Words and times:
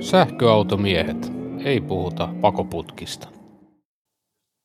Sähköautomiehet. 0.00 1.32
Ei 1.64 1.80
puhuta 1.80 2.28
pakoputkista. 2.40 3.28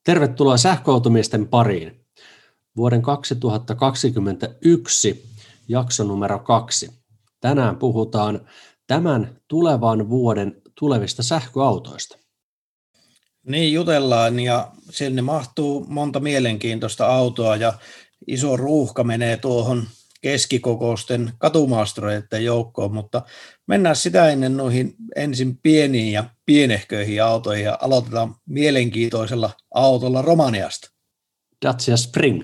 Tervetuloa 0.06 0.58
sähköautomiesten 0.58 1.48
pariin. 1.48 2.06
Vuoden 2.76 3.02
2021 3.02 5.24
jakso 5.68 6.04
numero 6.04 6.40
kaksi. 6.40 6.90
Tänään 7.40 7.78
puhutaan 7.78 8.48
tämän 8.88 9.42
tulevan 9.48 10.10
vuoden 10.10 10.62
tulevista 10.80 11.24
sähköautoista. 11.24 12.18
Niin 13.48 13.74
jutellaan 13.74 14.40
ja 14.40 14.72
sinne 14.90 15.22
mahtuu 15.22 15.86
monta 15.88 16.20
mielenkiintoista 16.20 17.08
autoa 17.08 17.56
ja 17.56 17.74
iso 18.28 18.58
ruuhka 18.58 19.04
menee 19.04 19.38
tuohon 19.38 19.88
keskikokoisten 20.22 21.32
katumaastureiden 21.38 22.46
joukkoon, 22.46 22.94
mutta 22.94 23.22
mennään 23.68 23.96
sitä 23.96 24.30
ennen 24.30 24.58
noihin 24.58 24.96
ensin 25.16 25.58
pieniin 25.58 26.12
ja 26.12 26.24
pienehköihin 26.46 27.24
autoihin 27.24 27.66
ja 27.66 27.78
aloitetaan 27.82 28.36
mielenkiintoisella 28.46 29.52
autolla 29.74 30.22
Romaniasta. 30.22 30.92
Dacia 31.66 31.98
Spring. 31.98 32.44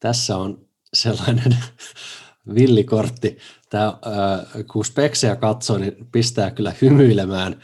Tässä 0.00 0.36
on 0.36 0.68
sellainen 0.94 1.56
villikortti. 2.54 3.38
Tämä, 3.70 3.86
äh, 3.86 4.64
kun 4.72 4.84
speksejä 4.84 5.36
katsoo, 5.36 5.78
niin 5.78 5.92
pistää 6.12 6.50
kyllä 6.50 6.74
hymyilemään. 6.82 7.62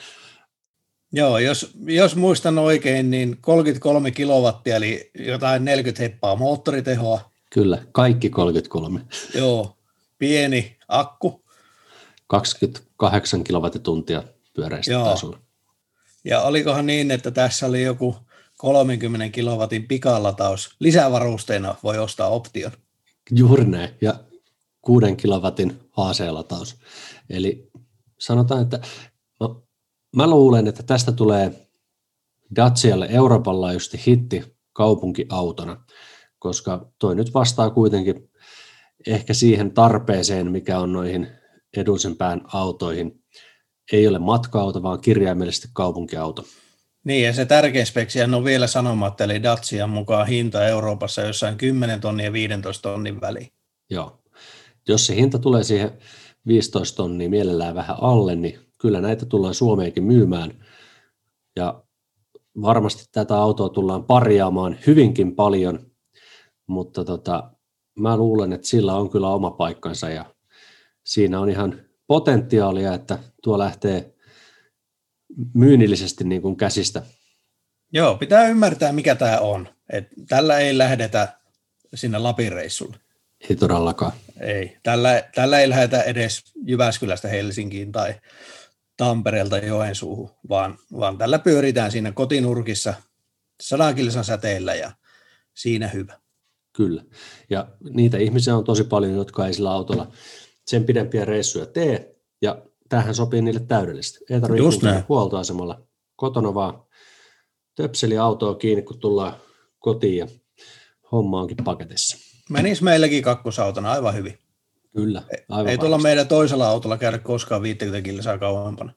Joo, 1.12 1.38
jos, 1.38 1.70
jos 1.86 2.16
muistan 2.16 2.59
oikein, 2.59 3.11
niin 3.11 3.36
33 3.41 4.11
kilowattia, 4.11 4.77
eli 4.77 5.11
jotain 5.14 5.64
40 5.64 6.02
heppaa 6.02 6.36
moottoritehoa, 6.36 7.31
Kyllä, 7.52 7.79
kaikki 7.92 8.30
33. 8.30 9.01
Joo, 9.34 9.77
pieni 10.19 10.77
akku. 10.88 11.45
28 12.27 13.45
kilowattituntia 13.45 14.23
pyöreistä 14.55 14.92
Joo. 14.92 15.05
tasolla. 15.05 15.38
Ja 16.25 16.42
olikohan 16.42 16.86
niin, 16.86 17.11
että 17.11 17.30
tässä 17.30 17.67
oli 17.67 17.83
joku 17.83 18.17
30 18.58 19.28
kilowatin 19.28 19.89
pikalataus. 19.89 20.77
Lisävarusteena 20.80 21.75
voi 21.83 21.98
ostaa 21.98 22.28
option. 22.28 22.73
Juuri 23.30 23.64
näin, 23.64 23.91
ja 24.00 24.14
6 24.83 25.17
kilowatin 25.17 25.80
AC-lataus. 25.97 26.77
Eli 27.30 27.70
sanotaan, 28.19 28.62
että 28.62 28.80
no, 29.41 29.62
mä 30.17 30.27
luulen, 30.27 30.67
että 30.67 30.83
tästä 30.83 31.12
tulee 31.12 31.69
Dacialle 32.56 33.06
Euroopan 33.11 33.61
laajuisesti 33.61 34.00
hitti 34.06 34.45
kaupunkiautona 34.73 35.84
koska 36.43 36.93
toi 36.98 37.15
nyt 37.15 37.35
vastaa 37.35 37.71
kuitenkin 37.71 38.31
ehkä 39.07 39.35
siihen 39.35 39.75
tarpeeseen, 39.75 40.53
mikä 40.53 40.79
on 40.79 40.93
noihin 40.93 41.29
edullisen 41.77 42.17
pään 42.17 42.41
autoihin. 42.53 43.23
Ei 43.93 44.09
ole 44.09 44.19
matka-auto, 44.19 44.83
vaan 44.83 45.01
kirjaimellisesti 45.01 45.69
kaupunkiauto. 45.73 46.45
Niin, 47.05 47.25
ja 47.25 47.33
se 47.33 47.45
tärkein 47.45 47.87
speksi 47.87 48.23
on 48.23 48.45
vielä 48.45 48.67
sanomatta, 48.67 49.25
eli 49.25 49.43
Dacian 49.43 49.91
mukaan 49.91 50.27
hinta 50.27 50.67
Euroopassa 50.67 51.23
jossain 51.23 51.57
10 51.57 52.01
tonnia 52.01 52.27
ja 52.27 52.33
15 52.33 52.91
tonnin 52.91 53.20
väliin. 53.20 53.48
Joo. 53.91 54.23
Jos 54.89 55.07
se 55.07 55.15
hinta 55.15 55.39
tulee 55.39 55.65
siihen 55.65 55.91
15 56.47 56.97
tonnia 56.97 57.31
mielellään 57.31 57.75
vähän 57.75 57.97
alle, 58.01 58.37
niin 58.37 58.59
kyllä 58.79 59.01
näitä 59.01 59.27
tullaan 59.27 59.55
Suomeenkin 59.55 60.05
myymään. 60.05 60.65
Ja 61.57 61.85
varmasti 62.63 63.05
tätä 63.13 63.37
autoa 63.37 63.69
tullaan 63.69 64.05
parjaamaan 64.05 64.77
hyvinkin 64.87 65.35
paljon 65.37 65.92
mutta 66.66 67.05
tota, 67.05 67.50
mä 67.98 68.16
luulen, 68.16 68.52
että 68.52 68.66
sillä 68.66 68.94
on 68.94 69.10
kyllä 69.10 69.28
oma 69.28 69.50
paikkansa 69.50 70.10
ja 70.10 70.34
siinä 71.05 71.41
on 71.41 71.48
ihan 71.48 71.80
potentiaalia, 72.06 72.94
että 72.94 73.18
tuo 73.42 73.58
lähtee 73.58 74.14
myynnillisesti 75.55 76.24
niin 76.24 76.42
kuin 76.42 76.56
käsistä. 76.56 77.02
Joo, 77.92 78.14
pitää 78.14 78.48
ymmärtää, 78.48 78.92
mikä 78.92 79.14
tämä 79.14 79.38
on. 79.38 79.68
Et 79.92 80.08
tällä 80.28 80.58
ei 80.58 80.78
lähdetä 80.78 81.39
sinne 81.95 82.18
Lapin 82.18 82.52
reissulle. 82.52 82.96
Ei 83.51 83.56
todellakaan. 83.56 84.12
Ei. 84.40 84.77
Tällä, 84.83 85.22
tällä 85.34 85.61
ei 85.61 85.68
lähdetä 85.68 86.02
edes 86.02 86.42
Jyväskylästä 86.67 87.28
Helsinkiin 87.28 87.92
tai 87.92 88.14
Tampereelta 88.96 89.58
Joensuuhun, 89.58 90.30
vaan, 90.48 90.78
vaan 90.98 91.18
tällä 91.18 91.39
pyöritään 91.39 91.92
siinä 91.92 92.12
kotinurkissa 92.12 92.95
sadan 93.62 93.95
kilsan 93.95 94.24
säteellä 94.24 94.74
ja 94.74 94.92
siinä 95.55 95.89
hyvä. 95.89 96.21
Kyllä. 96.72 97.05
Ja 97.50 97.68
niitä 97.90 98.18
ihmisiä 98.18 98.56
on 98.56 98.64
tosi 98.64 98.84
paljon, 98.84 99.14
jotka 99.14 99.46
ei 99.46 99.55
sillä 99.55 99.72
autolla 99.72 100.12
sen 100.66 100.84
pidempiä 100.84 101.24
reissuja 101.24 101.66
tee, 101.66 102.16
ja 102.42 102.62
tähän 102.88 103.14
sopii 103.14 103.42
niille 103.42 103.60
täydellisesti. 103.60 104.24
Ei 104.30 104.40
tarvitse 104.40 105.05
huoltoasemalla 105.08 105.83
kotona, 106.16 106.55
vaan 106.55 106.83
töpseli 107.74 108.18
autoa 108.18 108.55
kiinni, 108.55 108.83
kun 108.83 108.98
tullaan 108.98 109.34
kotiin 109.78 110.16
ja 110.16 110.27
homma 111.12 111.40
onkin 111.40 111.64
paketissa. 111.64 112.16
Menis 112.50 112.83
meilläkin 112.83 113.22
kakkosautona 113.22 113.92
aivan 113.92 114.14
hyvin. 114.14 114.39
Kyllä, 114.96 115.22
aivan 115.48 115.70
Ei 115.70 115.78
tuolla 115.78 115.98
meidän 115.98 116.28
toisella 116.28 116.68
autolla 116.68 116.98
käydä 116.98 117.18
koskaan 117.18 117.62
50 117.62 118.02
kilsaa 118.02 118.39
kauempana. 118.39 118.92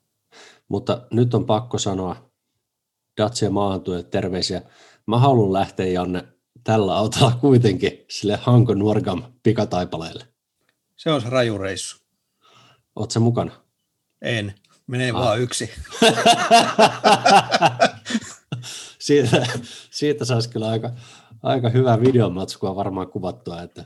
Mutta 0.67 1.07
nyt 1.11 1.33
on 1.33 1.45
pakko 1.45 1.77
sanoa 1.77 2.31
Dacia 3.17 3.49
maahantuojat 3.49 4.09
terveisiä. 4.09 4.61
Mä 5.07 5.19
haluan 5.19 5.53
lähteä, 5.53 5.85
Janne, 5.85 6.23
tällä 6.65 6.95
autolla 6.95 7.37
kuitenkin 7.41 8.05
sille 8.09 8.39
Hanko 8.41 8.73
Nuorgam 8.73 9.23
pikataipaleelle. 9.43 10.27
Se 10.95 11.11
on 11.11 11.21
se 11.21 11.29
raju 11.29 11.57
reissu. 11.57 11.97
Oot 12.95 13.11
se 13.11 13.19
mukana? 13.19 13.51
En. 14.21 14.53
Menee 14.87 15.11
ah. 15.11 15.15
vaan 15.15 15.41
yksi. 15.41 15.69
siitä, 18.99 19.47
siitä 19.91 20.25
saisi 20.25 20.49
kyllä 20.49 20.67
aika, 20.67 20.91
aika 21.43 21.69
hyvää 21.69 22.01
videomatskua 22.01 22.75
varmaan 22.75 23.07
kuvattua. 23.07 23.61
Että... 23.61 23.85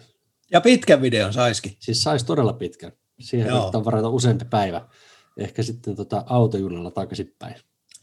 Ja 0.51 0.61
pitkän 0.61 1.01
videon 1.01 1.33
saisikin. 1.33 1.77
Siis 1.79 2.03
saisi 2.03 2.25
todella 2.25 2.53
pitkän. 2.53 2.91
Siihen 3.19 3.53
on 3.53 3.85
varata 3.85 4.09
useampi 4.09 4.45
päivä. 4.45 4.81
Ehkä 5.37 5.63
sitten 5.63 5.95
tota 5.95 6.23
autojunalla 6.25 6.91
takaisinpäin. 6.91 7.55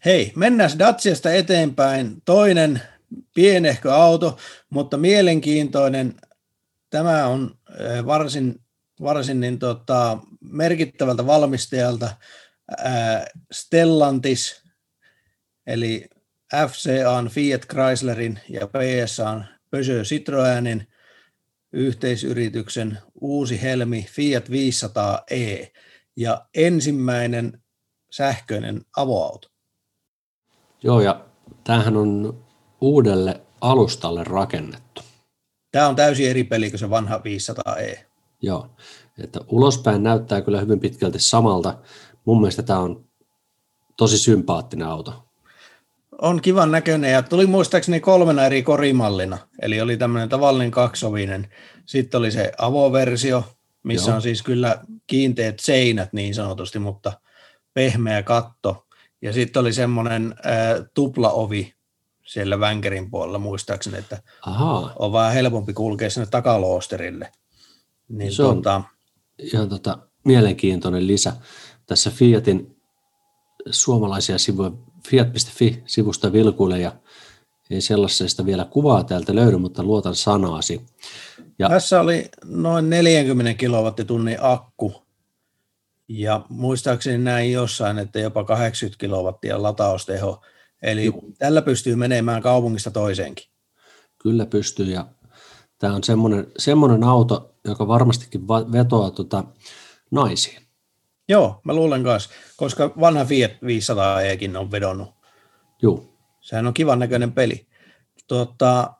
Hei, 0.05 0.33
mennään 0.37 0.79
Datsiasta 0.79 1.33
eteenpäin. 1.33 2.23
Toinen 2.25 2.83
pienehkö 3.35 3.95
auto, 3.95 4.39
mutta 4.71 4.97
mielenkiintoinen. 4.97 6.15
Tämä 6.91 7.27
on 7.27 7.59
varsin, 8.07 8.61
varsin 9.03 9.41
niin 9.41 9.59
tota, 9.59 10.19
merkittävältä 10.41 11.27
valmistajalta 11.27 12.17
ää, 12.79 13.27
Stellantis, 13.53 14.63
eli 15.67 16.09
FCA 16.69 17.31
Fiat 17.31 17.67
Chryslerin 17.67 18.41
ja 18.49 18.67
PSA 18.67 19.45
Peugeot 19.71 20.07
Citroenin 20.07 20.87
yhteisyrityksen 21.73 22.99
uusi 23.21 23.63
helmi 23.63 24.07
Fiat 24.11 24.45
500e 24.49 25.73
ja 26.17 26.47
ensimmäinen 26.55 27.63
sähköinen 28.11 28.81
avoauto. 28.97 29.49
Joo, 30.83 31.01
ja 31.01 31.27
tämähän 31.65 31.97
on 31.97 32.46
uudelle 32.81 33.41
alustalle 33.61 34.25
rakennettu. 34.25 35.03
Tämä 35.73 35.89
on 35.89 35.97
täysin 35.97 36.31
eri 36.31 36.45
peli 36.45 36.71
kuin 36.71 36.81
se 36.81 36.91
vanha 36.91 37.19
500e. 37.19 37.99
Joo, 38.43 38.71
että 39.19 39.41
ulospäin 39.49 40.03
näyttää 40.03 40.41
kyllä 40.41 40.61
hyvin 40.61 40.81
pitkälti 40.81 41.19
samalta. 41.19 41.79
Mun 42.25 42.41
mielestä 42.41 42.63
tämä 42.63 42.79
on 42.79 43.05
tosi 43.97 44.19
sympaattinen 44.19 44.87
auto. 44.87 45.27
On 46.23 46.43
kivan 46.43 46.71
näköinen 46.71 47.13
ja 47.13 47.23
tuli 47.23 47.47
muistaakseni 47.47 48.01
kolmena 48.01 48.47
eri 48.47 48.63
korimallina. 48.63 49.39
Eli 49.63 49.81
oli 49.81 49.97
tämmöinen 49.97 50.29
tavallinen 50.29 50.71
kaksovinen. 50.71 51.49
Sitten 51.87 52.19
oli 52.19 52.31
se 52.31 52.53
avoversio, 52.59 53.45
missä 53.83 54.11
Joo. 54.11 54.17
on 54.17 54.23
siis 54.23 54.43
kyllä 54.43 54.81
kiinteät 55.07 55.59
seinät 55.61 56.13
niin 56.13 56.35
sanotusti, 56.35 56.79
mutta 56.79 57.13
pehmeä 57.75 58.23
katto. 58.23 58.87
Ja 59.23 59.33
sitten 59.33 59.61
oli 59.61 59.73
semmoinen 59.73 60.35
äh, 60.47 60.89
tuplaovi, 60.95 61.76
siellä 62.27 62.61
Vänkerin 62.61 63.11
puolella 63.11 63.39
muistaakseni, 63.39 63.99
että 63.99 64.23
Aha. 64.47 64.93
on 64.99 65.13
vähän 65.13 65.33
helpompi 65.33 65.73
kulkea 65.73 66.11
sinne 66.11 66.27
takaloosterille. 66.27 67.33
Niin 68.09 68.33
Se 68.33 68.43
tuota, 68.43 68.75
on 68.75 68.85
ihan 69.39 69.69
tota, 69.69 69.99
mielenkiintoinen 70.25 71.07
lisä. 71.07 71.33
Tässä 71.87 72.11
Fiatin 72.11 72.77
suomalaisia 73.71 74.39
sivuja, 74.39 74.71
fiat.fi-sivusta 75.09 76.33
vilkuille 76.33 76.79
ja 76.79 76.93
ei 77.71 77.81
sellaisesta 77.81 78.47
vielä 78.47 78.65
kuvaa 78.65 79.05
täältä 79.05 79.35
löydy, 79.35 79.57
mutta 79.57 79.83
luotan 79.83 80.15
sanaasi. 80.15 80.87
Ja, 81.59 81.69
Tässä 81.69 82.01
oli 82.01 82.29
noin 82.45 82.91
40 82.91 83.55
kilowattitunnin 83.55 84.39
akku 84.41 85.07
ja 86.09 86.41
muistaakseni 86.49 87.19
näin 87.19 87.53
jossain, 87.53 87.99
että 87.99 88.19
jopa 88.19 88.45
80 88.45 89.01
kilowattia 89.01 89.63
latausteho. 89.63 90.43
Eli 90.87 91.05
Joo. 91.05 91.23
tällä 91.39 91.63
pystyy 91.63 91.97
menemään 91.97 92.43
kaupungista 92.43 92.91
toiseenkin. 92.91 93.47
Kyllä 94.19 94.47
pystyy 94.47 94.87
ja 94.87 95.07
tämä 95.79 95.95
on 95.95 96.05
semmoinen, 96.05 96.47
semmoinen 96.59 97.05
auto, 97.05 97.55
joka 97.65 97.89
varmastikin 97.89 98.49
vetoaa 98.49 99.11
tuota 99.11 99.45
naisiin. 100.11 100.63
Joo, 101.29 101.61
mä 101.65 101.75
luulen 101.75 102.05
kanssa, 102.05 102.31
koska 102.57 102.93
vanha 103.01 103.25
Fiat 103.25 103.51
500ekin 103.53 104.57
on 104.57 104.71
vedonnut. 104.71 105.09
Joo. 105.83 106.17
Sehän 106.41 106.67
on 106.67 106.75
kivan 106.75 106.99
näköinen 106.99 107.33
peli. 107.33 107.67
Tuota, 108.27 108.95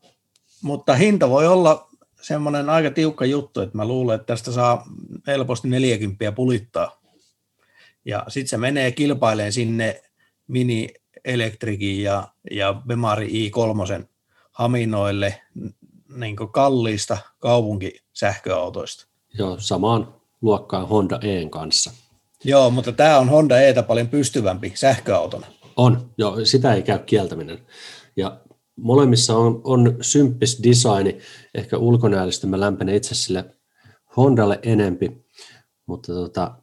mutta 0.63 0.95
hinta 0.95 1.31
voi 1.31 1.47
olla 1.47 1.89
semmoinen 2.23 2.71
aika 2.71 2.91
tiukka 2.91 3.25
juttu, 3.25 3.61
että 3.61 3.77
mä 3.77 3.85
luulen, 3.85 4.15
että 4.15 4.27
tästä 4.27 4.53
saa 4.53 4.87
helposti 5.27 5.69
40 5.69 6.33
pulittaa. 6.33 7.03
Ja 8.05 8.25
sitten 8.29 8.49
se 8.49 8.57
menee 8.57 8.93
kilpaileen 8.93 9.53
sinne 9.53 10.03
Mini 10.49 10.89
Electricin 11.27 12.03
ja, 12.03 12.29
ja 12.51 12.83
Bemari 12.87 13.51
i3 13.51 14.05
haminoille 14.53 15.41
niin 16.17 16.37
kalliista 16.37 17.19
kaupunkisähköautoista. 17.39 19.07
Joo, 19.39 19.57
samaan 19.61 20.15
luokkaan 20.41 20.89
Honda 20.89 21.19
E:n 21.23 21.51
kanssa. 21.51 21.91
Joo, 22.45 22.71
mutta 22.71 22.93
tämä 22.93 23.19
on 23.19 23.29
Honda 23.29 23.61
Etä 23.61 23.83
paljon 23.83 24.09
pystyvämpi 24.09 24.73
sähköautona. 24.75 25.47
On, 25.77 26.11
joo, 26.19 26.45
sitä 26.45 26.75
ei 26.75 26.83
käy 26.83 26.99
kieltäminen. 26.99 27.67
Ja 28.17 28.41
molemmissa 28.77 29.37
on, 29.37 29.61
on 29.65 29.97
symppis 30.01 30.63
designi, 30.63 31.19
ehkä 31.55 31.79
ulkonäöllisesti 31.79 32.47
mä 32.47 32.61
lämpenen 32.61 32.95
itse 32.95 33.15
sille 33.15 33.45
Hondalle 34.17 34.59
enempi, 34.63 35.27
mutta 35.87 36.13
tota, 36.13 36.55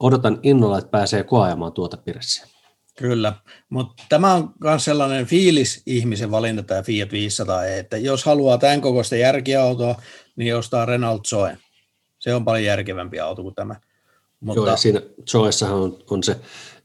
odotan 0.00 0.40
innolla, 0.42 0.78
että 0.78 0.90
pääsee 0.90 1.24
koajamaan 1.24 1.72
tuota 1.72 1.96
pirssiä. 1.96 2.46
Kyllä, 2.98 3.32
mutta 3.68 4.02
tämä 4.08 4.34
on 4.34 4.54
myös 4.60 4.84
sellainen 4.84 5.26
fiilis 5.26 5.82
ihmisen 5.86 6.30
valinta 6.30 6.62
tämä 6.62 6.82
Fiat 6.82 7.12
500, 7.12 7.64
että 7.64 7.96
jos 7.96 8.24
haluaa 8.24 8.58
tämän 8.58 8.80
kokoista 8.80 9.16
järkiautoa, 9.16 10.02
niin 10.36 10.56
ostaa 10.56 10.86
Renault 10.86 11.26
Zoe. 11.26 11.58
Se 12.18 12.34
on 12.34 12.44
paljon 12.44 12.64
järkevämpi 12.64 13.20
auto 13.20 13.42
kuin 13.42 13.54
tämä. 13.54 13.76
Mutta... 14.40 14.60
Joo, 14.60 14.66
ja 14.66 14.76
siinä 14.76 15.02
Zoessahan 15.30 15.76
on, 15.76 15.98
on 16.10 16.22
se 16.22 16.36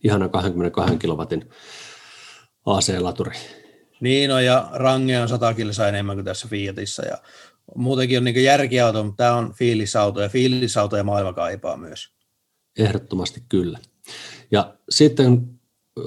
ihana 0.03 0.29
22 0.29 0.97
kilowatin 0.97 1.49
AC-laturi. 2.65 3.37
Niin 4.01 4.31
on, 4.31 4.45
ja 4.45 4.69
range 4.73 5.19
on 5.19 5.29
100 5.29 5.53
kilsaa 5.53 5.87
enemmän 5.87 6.15
kuin 6.15 6.25
tässä 6.25 6.47
Fiatissa, 6.47 7.05
ja 7.05 7.17
muutenkin 7.75 8.17
on 8.17 8.23
niin 8.23 8.43
järkiauto, 8.43 9.03
mutta 9.03 9.23
tämä 9.23 9.35
on 9.35 9.53
fiilisauto, 9.53 10.21
ja 10.21 10.29
fiilisauto 10.29 10.97
ja 10.97 11.03
maailma 11.03 11.33
kaipaa 11.33 11.77
myös. 11.77 12.09
Ehdottomasti 12.77 13.43
kyllä. 13.49 13.79
Ja 14.51 14.73
sitten, 14.89 15.52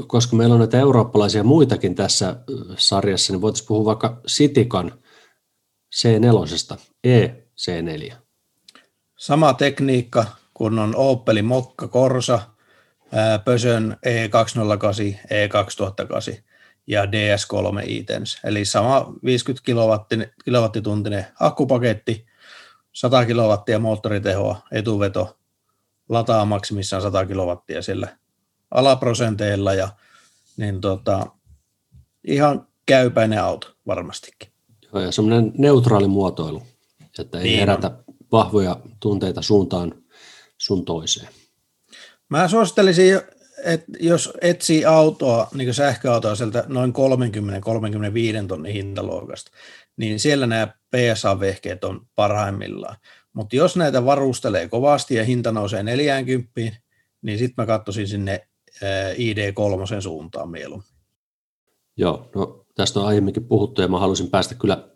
koska 0.06 0.36
meillä 0.36 0.52
on 0.52 0.58
näitä 0.58 0.78
eurooppalaisia 0.78 1.44
muitakin 1.44 1.94
tässä 1.94 2.36
sarjassa, 2.78 3.32
niin 3.32 3.40
voitaisiin 3.40 3.68
puhua 3.68 3.84
vaikka 3.84 4.20
Citikan 4.28 4.92
C4, 5.94 6.76
EC4. 7.06 8.14
Sama 9.16 9.54
tekniikka, 9.54 10.26
kun 10.54 10.78
on 10.78 10.96
Opelin 10.96 11.44
Mokka 11.44 11.88
Corsa, 11.88 12.40
Pösön 13.44 13.96
E208, 14.06 15.18
E2008 15.24 16.42
ja 16.86 17.04
DS3 17.04 17.82
Itens. 17.86 18.40
Eli 18.44 18.64
sama 18.64 19.12
50 19.24 19.64
kilowattituntinen 20.44 21.26
akkupaketti, 21.40 22.26
100 22.92 23.26
kilowattia 23.26 23.78
moottoritehoa, 23.78 24.62
etuveto, 24.72 25.38
lataa 26.08 26.44
maksimissaan 26.44 27.02
100 27.02 27.26
kilowattia 27.26 27.82
sillä 27.82 28.16
alaprosenteilla 28.70 29.74
ja 29.74 29.88
niin 30.56 30.80
tota, 30.80 31.26
ihan 32.24 32.68
käypäinen 32.86 33.42
auto 33.42 33.76
varmastikin. 33.86 34.48
Joo, 34.92 35.02
ja 35.02 35.12
semmoinen 35.12 35.52
neutraali 35.58 36.08
muotoilu, 36.08 36.62
että 37.18 37.38
ei 37.38 37.44
niin 37.44 37.58
herätä 37.58 37.86
on. 37.86 38.04
vahvoja 38.32 38.76
tunteita 39.00 39.42
suuntaan 39.42 39.94
sun 40.58 40.84
toiseen. 40.84 41.28
Mä 42.28 42.48
suosittelisin, 42.48 43.20
että 43.64 43.92
jos 44.00 44.32
etsii 44.40 44.84
autoa, 44.84 45.48
niin 45.54 45.74
sähköautoa 45.74 46.34
sieltä 46.34 46.64
noin 46.68 46.92
30-35 48.42 48.46
tonnin 48.48 48.72
hintaluokasta, 48.72 49.50
niin 49.96 50.20
siellä 50.20 50.46
nämä 50.46 50.66
PSA-vehkeet 50.66 51.84
on 51.84 52.06
parhaimmillaan. 52.14 52.96
Mutta 53.32 53.56
jos 53.56 53.76
näitä 53.76 54.04
varustelee 54.04 54.68
kovasti 54.68 55.14
ja 55.14 55.24
hinta 55.24 55.52
nousee 55.52 55.82
40, 55.82 56.52
niin 57.22 57.38
sitten 57.38 57.62
mä 57.62 57.66
katsoisin 57.66 58.08
sinne 58.08 58.48
ID3 59.14 60.00
suuntaan 60.00 60.50
mieluummin. 60.50 60.88
Joo, 61.96 62.30
no 62.34 62.66
tästä 62.74 63.00
on 63.00 63.06
aiemminkin 63.06 63.44
puhuttu 63.44 63.82
ja 63.82 63.88
mä 63.88 63.98
halusin 63.98 64.30
päästä 64.30 64.54
kyllä 64.54 64.88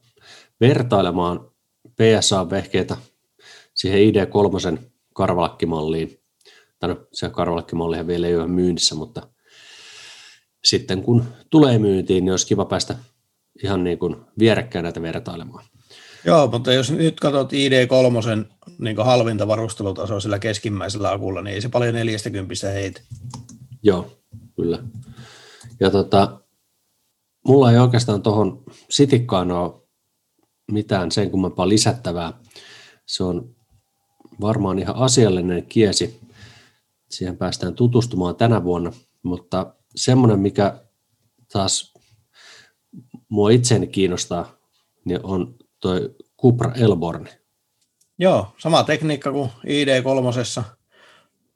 vertailemaan 0.61 1.50
PSA-vehkeitä 1.97 2.97
siihen 3.75 4.00
ID3 4.00 4.79
karvalakkimalliin. 5.15 6.21
Tai 6.79 6.88
no, 6.88 7.06
se 7.12 7.31
karvalakkimallihan 7.31 8.06
vielä 8.06 8.27
ei 8.27 8.37
ole 8.37 8.47
myynnissä, 8.47 8.94
mutta 8.94 9.29
sitten 10.65 11.03
kun 11.03 11.25
tulee 11.50 11.79
myyntiin, 11.79 12.25
niin 12.25 12.32
olisi 12.32 12.47
kiva 12.47 12.65
päästä 12.65 12.97
ihan 13.65 13.85
niin 13.85 13.99
kuin 13.99 14.17
vierekkäin 14.38 14.82
näitä 14.82 15.03
vertailemaan. 15.03 15.65
Joo, 16.25 16.47
mutta 16.47 16.73
jos 16.73 16.91
nyt 16.91 17.21
katsot 17.21 17.53
ID3 17.53 18.47
niin 18.79 18.97
halvinta 18.97 19.49
varustelutasoa 19.49 20.21
sillä 20.21 20.38
keskimmäisellä 20.38 21.12
akulla, 21.12 21.43
niin 21.43 21.55
ei 21.55 21.61
se 21.61 21.69
paljon 21.69 21.94
40 21.94 22.55
heitä. 22.73 23.00
Joo, 23.82 24.19
kyllä. 24.56 24.82
Ja 25.81 25.91
tota, 25.91 26.41
mulla 27.47 27.73
ei 27.73 27.79
oikeastaan 27.79 28.23
tuohon 28.23 28.62
sitikkaan 28.91 29.50
ole 29.50 29.82
mitään 30.73 31.11
sen 31.11 31.31
kummempaa 31.31 31.69
lisättävää. 31.69 32.32
Se 33.06 33.25
on 33.25 33.56
varmaan 34.41 34.79
ihan 34.79 34.97
asiallinen 34.97 35.67
kiesi. 35.67 36.21
Siihen 37.11 37.37
päästään 37.37 37.75
tutustumaan 37.75 38.37
tänä 38.37 38.65
vuonna, 38.65 38.93
mutta 39.23 39.75
semmoinen, 39.97 40.38
mikä 40.38 40.81
taas 41.53 41.94
mua 43.29 43.50
itseäni 43.50 43.87
kiinnostaa, 43.87 44.56
niin 45.05 45.21
on 45.23 45.55
toi 45.81 46.15
Cupra 46.43 46.73
Elborn. 46.75 47.29
Joo, 48.19 48.55
sama 48.59 48.85
tekniikka 48.85 49.32
kuin 49.32 49.50
ID3, 49.50 50.62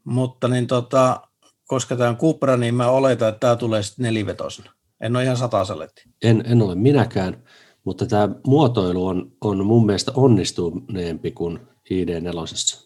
mutta 0.05 0.49
niin 0.49 0.67
tota, 0.67 1.29
koska 1.67 1.97
tämä 1.97 2.11
on 2.11 2.17
Cupra, 2.17 2.57
niin 2.57 2.75
mä 2.75 2.89
oletan, 2.89 3.29
että 3.29 3.41
tämä 3.41 3.57
tulee 3.57 3.83
sitten 3.83 4.03
nelivetosena. 4.03 4.73
En 5.01 5.17
ole 5.17 5.25
ihan 5.25 5.37
satasaletti. 5.37 6.03
En, 6.23 6.45
en 6.47 6.63
ole 6.63 6.75
minäkään, 6.75 7.43
mutta 7.85 8.07
tämä 8.07 8.29
muotoilu 8.47 9.07
on, 9.07 9.33
on 9.41 9.67
mun 9.67 9.87
mielestä 9.87 10.13
onnistuneempi 10.15 11.31
kuin 11.31 11.59
ID4. 11.91 12.85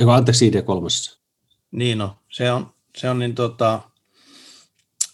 Eikö, 0.00 0.12
anteeksi, 0.12 0.50
ID3. 0.50 1.16
Niin 1.70 1.98
no, 1.98 2.16
se 2.28 2.52
on, 2.52 2.66
se 2.96 3.10
on 3.10 3.18
niin 3.18 3.34
tota, 3.34 3.80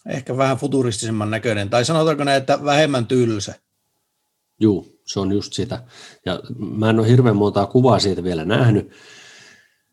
ehkä 0.08 0.36
vähän 0.36 0.56
futuristisemman 0.56 1.30
näköinen, 1.30 1.70
tai 1.70 1.84
sanotaanko 1.84 2.24
näin, 2.24 2.40
että 2.40 2.64
vähemmän 2.64 3.06
tylsä. 3.06 3.54
Joo, 4.60 4.86
se 5.04 5.20
on 5.20 5.32
just 5.32 5.52
sitä. 5.52 5.82
Ja 6.26 6.40
mä 6.58 6.90
en 6.90 6.98
ole 6.98 7.08
hirveän 7.08 7.36
montaa 7.36 7.66
kuvaa 7.66 7.98
siitä 7.98 8.24
vielä 8.24 8.44
nähnyt. 8.44 8.92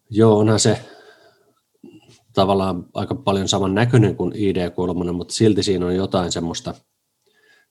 Joo, 0.09 0.39
onhan 0.39 0.59
se 0.59 0.79
tavallaan 2.39 2.85
aika 2.93 3.15
paljon 3.15 3.47
saman 3.47 3.75
näköinen 3.75 4.15
kuin 4.15 4.33
ID3, 4.33 5.11
mutta 5.11 5.33
silti 5.33 5.63
siinä 5.63 5.85
on 5.85 5.95
jotain 5.95 6.31
semmoista 6.31 6.73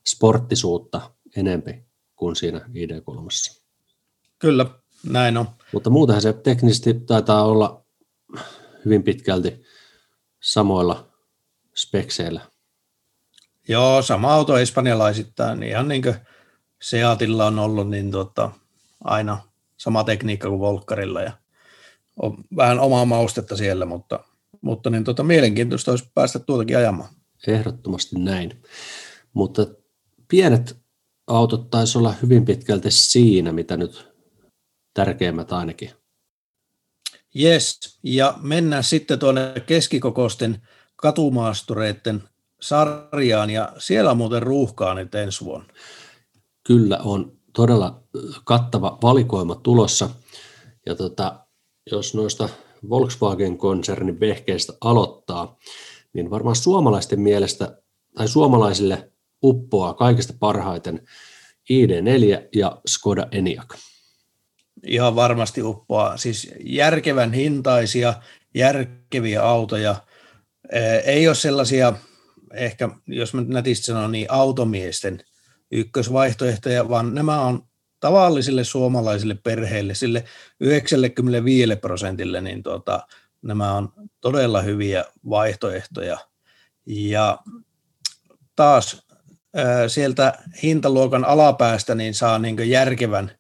sporttisuutta 0.07 1.11
enempi 1.37 1.85
kuin 2.17 2.37
siinä 2.37 2.59
ID3. 2.59 3.59
Kyllä, 4.39 4.67
näin 5.05 5.37
on. 5.37 5.47
Mutta 5.73 5.91
muutenhan 5.91 6.23
se 6.23 6.33
teknisesti 6.33 6.95
taitaa 6.95 7.45
olla 7.45 7.85
hyvin 8.85 9.03
pitkälti 9.03 9.63
samoilla 10.41 11.09
spekseillä. 11.77 12.41
Joo, 13.69 14.03
sama 14.03 14.35
auto 14.35 14.59
espanjalaisittain, 14.59 15.63
ihan 15.63 15.89
niin 15.89 16.03
kuin 16.03 16.15
Seatilla 16.83 17.47
on 17.47 17.59
ollut 17.59 17.91
niin 17.91 18.11
tota, 18.11 18.51
aina 19.05 19.39
sama 19.77 20.05
tekniikka 20.05 20.49
kuin 20.49 20.61
Volkkarilla 20.61 21.23
ja 21.23 21.33
on 22.23 22.45
vähän 22.57 22.81
omaa 22.81 23.05
maustetta 23.05 23.57
siellä, 23.57 23.87
mutta, 23.87 24.25
mutta 24.61 24.91
niin 24.91 25.05
tota, 25.05 25.23
mielenkiintoista 25.23 25.91
olisi 25.91 26.11
päästä 26.15 26.39
tuotakin 26.39 26.77
ajamaan. 26.79 27.09
Ehdottomasti 27.47 28.19
näin. 28.19 28.63
Mutta 29.33 29.67
pienet 30.29 30.77
autot 31.27 31.71
taisi 31.71 31.99
olla 31.99 32.15
hyvin 32.23 32.45
pitkälti 32.45 32.91
siinä, 32.91 33.53
mitä 33.53 33.77
nyt 33.77 34.09
tärkeimmät 34.95 35.53
ainakin. 35.53 35.91
Yes, 37.37 37.99
ja 38.03 38.39
mennään 38.43 38.85
sitten 38.85 39.19
tuonne 39.19 39.53
keskikokoisten 39.67 40.63
katumaastureiden 40.97 42.23
sarjaan, 42.61 43.51
ja 43.51 43.73
siellä 43.79 44.11
on 44.11 44.17
muuten 44.17 44.43
ruuhkaa 44.43 44.95
nyt 44.95 45.15
ensi 45.15 45.45
vuonna. 45.45 45.73
Kyllä 46.67 46.99
on 46.99 47.39
todella 47.53 48.03
kattava 48.45 48.99
valikoima 49.03 49.55
tulossa, 49.55 50.11
ja 50.87 50.95
tota, 50.95 51.47
jos 51.91 52.15
noista 52.15 52.49
Volkswagen-konsernin 52.89 54.21
vehkeistä 54.21 54.73
aloittaa, 54.81 55.57
niin 56.13 56.31
varmaan 56.31 56.57
suomalaisten 56.57 57.21
mielestä, 57.21 57.83
tai 58.15 58.29
suomalaisille 58.29 59.13
uppoaa 59.43 59.95
kaikista 59.95 60.35
parhaiten 60.41 61.09
ID4 61.73 62.49
ja 62.55 62.81
Skoda 62.87 63.29
Enyaq 63.33 63.75
ihan 64.87 65.17
varmasti 65.17 65.63
uppoaa. 65.63 66.17
Siis 66.17 66.53
järkevän 66.61 67.33
hintaisia 67.33 68.15
järkeviä 68.55 69.43
autoja. 69.43 69.97
Ei 71.05 71.29
ole 71.29 71.35
sellaisia, 71.35 71.93
ehkä 72.55 72.89
jos 73.07 73.35
mä 73.35 73.43
nätisti 73.47 73.87
sanon, 73.87 74.13
niin 74.13 74.27
automiesten 74.29 75.21
ykkösvaihtoehtoja, 75.71 76.89
vaan 76.89 77.15
nämä 77.15 77.41
on 77.41 77.68
tavallisille 78.01 78.65
suomalaisille 78.65 79.35
perheille, 79.43 79.95
sille 79.95 80.25
95 80.61 81.77
prosentille, 81.77 82.41
niin 82.41 82.63
tuota, 82.63 83.07
nämä 83.43 83.75
on 83.75 83.93
todella 84.21 84.63
hyviä 84.63 85.05
vaihtoehtoja. 85.31 86.19
Ja 86.87 87.39
taas 88.57 89.07
sieltä 89.89 90.39
hintaluokan 90.63 91.25
alapäästä 91.25 91.95
niin 91.95 92.15
saa 92.15 92.39
niin 92.39 92.71
järkevän 92.71 93.31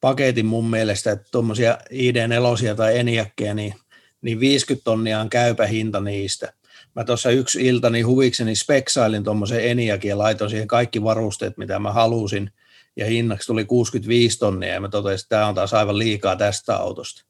paketin 0.00 0.46
mun 0.46 0.70
mielestä, 0.70 1.12
että 1.12 1.28
tuommoisia 1.30 1.78
ID4 1.92 2.74
tai 2.76 2.98
Eniakkeja, 2.98 3.54
niin, 3.54 3.74
niin 4.22 4.40
50 4.40 4.84
tonnia 4.84 5.20
on 5.20 5.30
käypä 5.30 5.66
hinta 5.66 6.00
niistä. 6.00 6.52
Mä 6.94 7.04
tuossa 7.04 7.30
yksi 7.30 7.66
ilta 7.66 7.90
niin 7.90 8.06
huvikseni 8.06 8.56
speksailin 8.56 9.24
tuommoisen 9.24 9.70
Eniakin 9.70 10.08
ja 10.08 10.18
laitoin 10.18 10.50
siihen 10.50 10.68
kaikki 10.68 11.02
varusteet, 11.02 11.56
mitä 11.56 11.78
mä 11.78 11.92
halusin, 11.92 12.50
ja 12.98 13.06
hinnaksi 13.06 13.46
tuli 13.46 13.64
65 13.64 14.38
tonnia, 14.38 14.74
ja 14.74 14.80
mä 14.80 14.88
totesin, 14.88 15.24
että 15.24 15.36
tämä 15.36 15.46
on 15.46 15.54
taas 15.54 15.74
aivan 15.74 15.98
liikaa 15.98 16.36
tästä 16.36 16.76
autosta. 16.76 17.24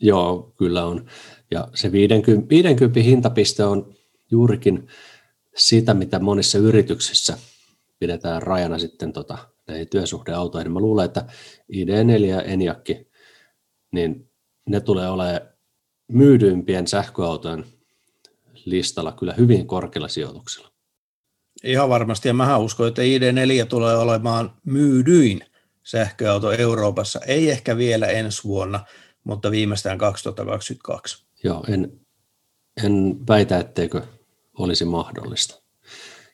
Joo, 0.00 0.52
kyllä 0.58 0.84
on. 0.84 1.06
Ja 1.50 1.68
se 1.74 1.92
50, 1.92 2.48
50 2.48 3.00
hintapiste 3.00 3.64
on 3.64 3.94
juurikin 4.30 4.88
sitä, 5.56 5.94
mitä 5.94 6.18
monissa 6.18 6.58
yrityksissä 6.58 7.38
pidetään 7.98 8.42
rajana 8.42 8.78
sitten 8.78 9.12
tota, 9.12 9.38
näihin 9.66 9.88
työsuhdeautoihin. 9.88 10.72
Mä 10.72 10.80
luulen, 10.80 11.04
että 11.04 11.24
ID4 11.72 12.24
ja 12.24 12.42
Eniakki, 12.42 13.08
niin 13.92 14.30
ne 14.68 14.80
tulee 14.80 15.08
olemaan 15.10 15.40
myydyimpien 16.08 16.86
sähköautojen 16.86 17.64
listalla 18.64 19.12
kyllä 19.12 19.34
hyvin 19.34 19.66
korkealla 19.66 20.08
sijoituksella. 20.08 20.77
Ihan 21.64 21.88
varmasti, 21.88 22.28
ja 22.28 22.34
mä 22.34 22.56
uskon, 22.56 22.88
että 22.88 23.02
ID4 23.02 23.66
tulee 23.66 23.96
olemaan 23.96 24.52
myydyin 24.64 25.40
sähköauto 25.82 26.52
Euroopassa, 26.52 27.20
ei 27.26 27.50
ehkä 27.50 27.76
vielä 27.76 28.06
ensi 28.06 28.44
vuonna, 28.44 28.84
mutta 29.24 29.50
viimeistään 29.50 29.98
2022. 29.98 31.26
Joo, 31.44 31.64
en, 31.68 32.00
en 32.84 33.16
väitä, 33.28 33.58
etteikö 33.58 34.02
olisi 34.58 34.84
mahdollista. 34.84 35.62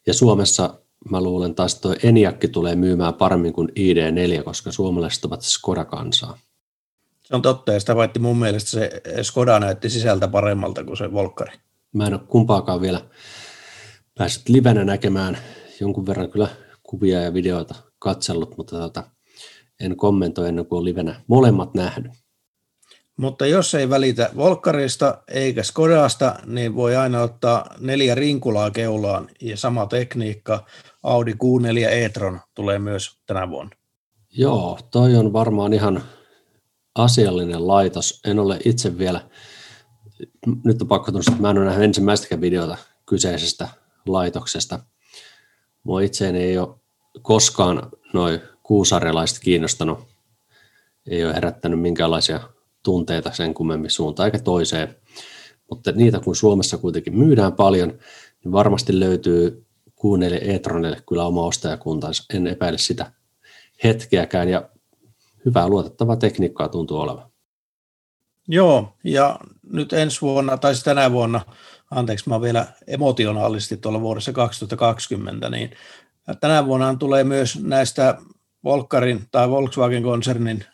Ja 0.06 0.14
Suomessa 0.14 0.80
mä 1.10 1.20
luulen 1.20 1.54
taas, 1.54 1.74
että 1.74 1.88
Eniakki 2.02 2.48
tulee 2.48 2.76
myymään 2.76 3.14
paremmin 3.14 3.52
kuin 3.52 3.68
ID4, 3.68 4.42
koska 4.42 4.72
suomalaiset 4.72 5.24
ovat 5.24 5.42
Skoda-kansaa. 5.42 6.38
Se 7.24 7.34
on 7.36 7.42
totta, 7.42 7.72
ja 7.72 7.80
sitä 7.80 7.96
vaitti 7.96 8.18
mun 8.18 8.38
mielestä 8.38 8.70
se 8.70 9.02
Skoda 9.22 9.60
näytti 9.60 9.90
sisältä 9.90 10.28
paremmalta 10.28 10.84
kuin 10.84 10.96
se 10.96 11.12
Volkari. 11.12 11.56
Mä 11.92 12.06
en 12.06 12.14
ole 12.14 12.20
kumpaakaan 12.28 12.80
vielä 12.80 13.00
päässyt 14.18 14.48
livenä 14.48 14.84
näkemään 14.84 15.38
jonkun 15.80 16.06
verran 16.06 16.30
kyllä 16.30 16.48
kuvia 16.82 17.20
ja 17.20 17.34
videoita 17.34 17.74
katsellut, 17.98 18.56
mutta 18.56 18.78
tota, 18.78 19.02
en 19.80 19.96
kommentoi 19.96 20.48
ennen 20.48 20.66
kuin 20.66 20.78
on 20.78 20.84
livenä 20.84 21.20
molemmat 21.26 21.74
nähnyt. 21.74 22.12
Mutta 23.16 23.46
jos 23.46 23.74
ei 23.74 23.90
välitä 23.90 24.30
Volkkarista 24.36 25.22
eikä 25.28 25.62
Skodasta, 25.62 26.34
niin 26.46 26.74
voi 26.74 26.96
aina 26.96 27.22
ottaa 27.22 27.66
neljä 27.78 28.14
rinkulaa 28.14 28.70
keulaan 28.70 29.28
ja 29.40 29.56
sama 29.56 29.86
tekniikka. 29.86 30.64
Audi 31.02 31.32
Q4 31.32 31.88
e-tron 31.90 32.40
tulee 32.54 32.78
myös 32.78 33.18
tänä 33.26 33.50
vuonna. 33.50 33.76
Joo, 34.30 34.78
toi 34.90 35.16
on 35.16 35.32
varmaan 35.32 35.72
ihan 35.72 36.02
asiallinen 36.94 37.66
laitos. 37.66 38.20
En 38.26 38.38
ole 38.38 38.58
itse 38.64 38.98
vielä, 38.98 39.20
nyt 40.64 40.82
on 40.82 40.88
pakko 40.88 41.12
tunnustaa, 41.12 41.32
että 41.32 41.42
mä 41.42 41.50
en 41.50 41.58
ole 41.58 41.66
nähnyt 41.66 41.84
ensimmäistäkään 41.84 42.40
videota 42.40 42.76
kyseisestä 43.06 43.68
laitoksesta. 44.06 44.80
Mua 45.82 46.00
itseäni 46.00 46.42
ei 46.42 46.58
ole 46.58 46.76
koskaan 47.22 47.90
noin 48.12 48.40
kuusarjalaiset 48.62 49.38
kiinnostanut. 49.38 49.98
Ei 51.06 51.24
ole 51.24 51.34
herättänyt 51.34 51.80
minkäänlaisia 51.80 52.40
tunteita 52.82 53.32
sen 53.32 53.54
kummemmin 53.54 53.90
suuntaan 53.90 54.26
eikä 54.26 54.38
toiseen. 54.38 54.96
Mutta 55.70 55.92
niitä 55.92 56.20
kun 56.20 56.36
Suomessa 56.36 56.78
kuitenkin 56.78 57.18
myydään 57.18 57.52
paljon, 57.52 57.98
niin 58.44 58.52
varmasti 58.52 59.00
löytyy 59.00 59.66
Q4 59.90 60.50
e-tronille 60.50 61.02
kyllä 61.08 61.24
oma 61.26 61.44
ostajakuntansa. 61.46 62.24
En 62.34 62.46
epäile 62.46 62.78
sitä 62.78 63.12
hetkeäkään 63.84 64.48
ja 64.48 64.68
hyvää 65.44 65.68
luotettavaa 65.68 66.16
tekniikkaa 66.16 66.68
tuntuu 66.68 66.98
olevan. 66.98 67.30
Joo, 68.48 68.96
ja 69.04 69.38
nyt 69.62 69.92
ensi 69.92 70.20
vuonna, 70.20 70.56
tai 70.56 70.74
siis 70.74 70.84
tänä 70.84 71.12
vuonna, 71.12 71.40
anteeksi, 71.94 72.28
mä 72.28 72.40
vielä 72.40 72.66
emotionaalisesti 72.86 73.76
tuolla 73.76 74.00
vuodessa 74.00 74.32
2020, 74.32 75.50
niin 75.50 75.70
tänä 76.40 76.66
vuonna 76.66 76.96
tulee 76.98 77.24
myös 77.24 77.62
näistä 77.62 78.18
Volkkarin 78.64 79.24
tai 79.30 79.48
Volkswagen-konsernin 79.50 80.64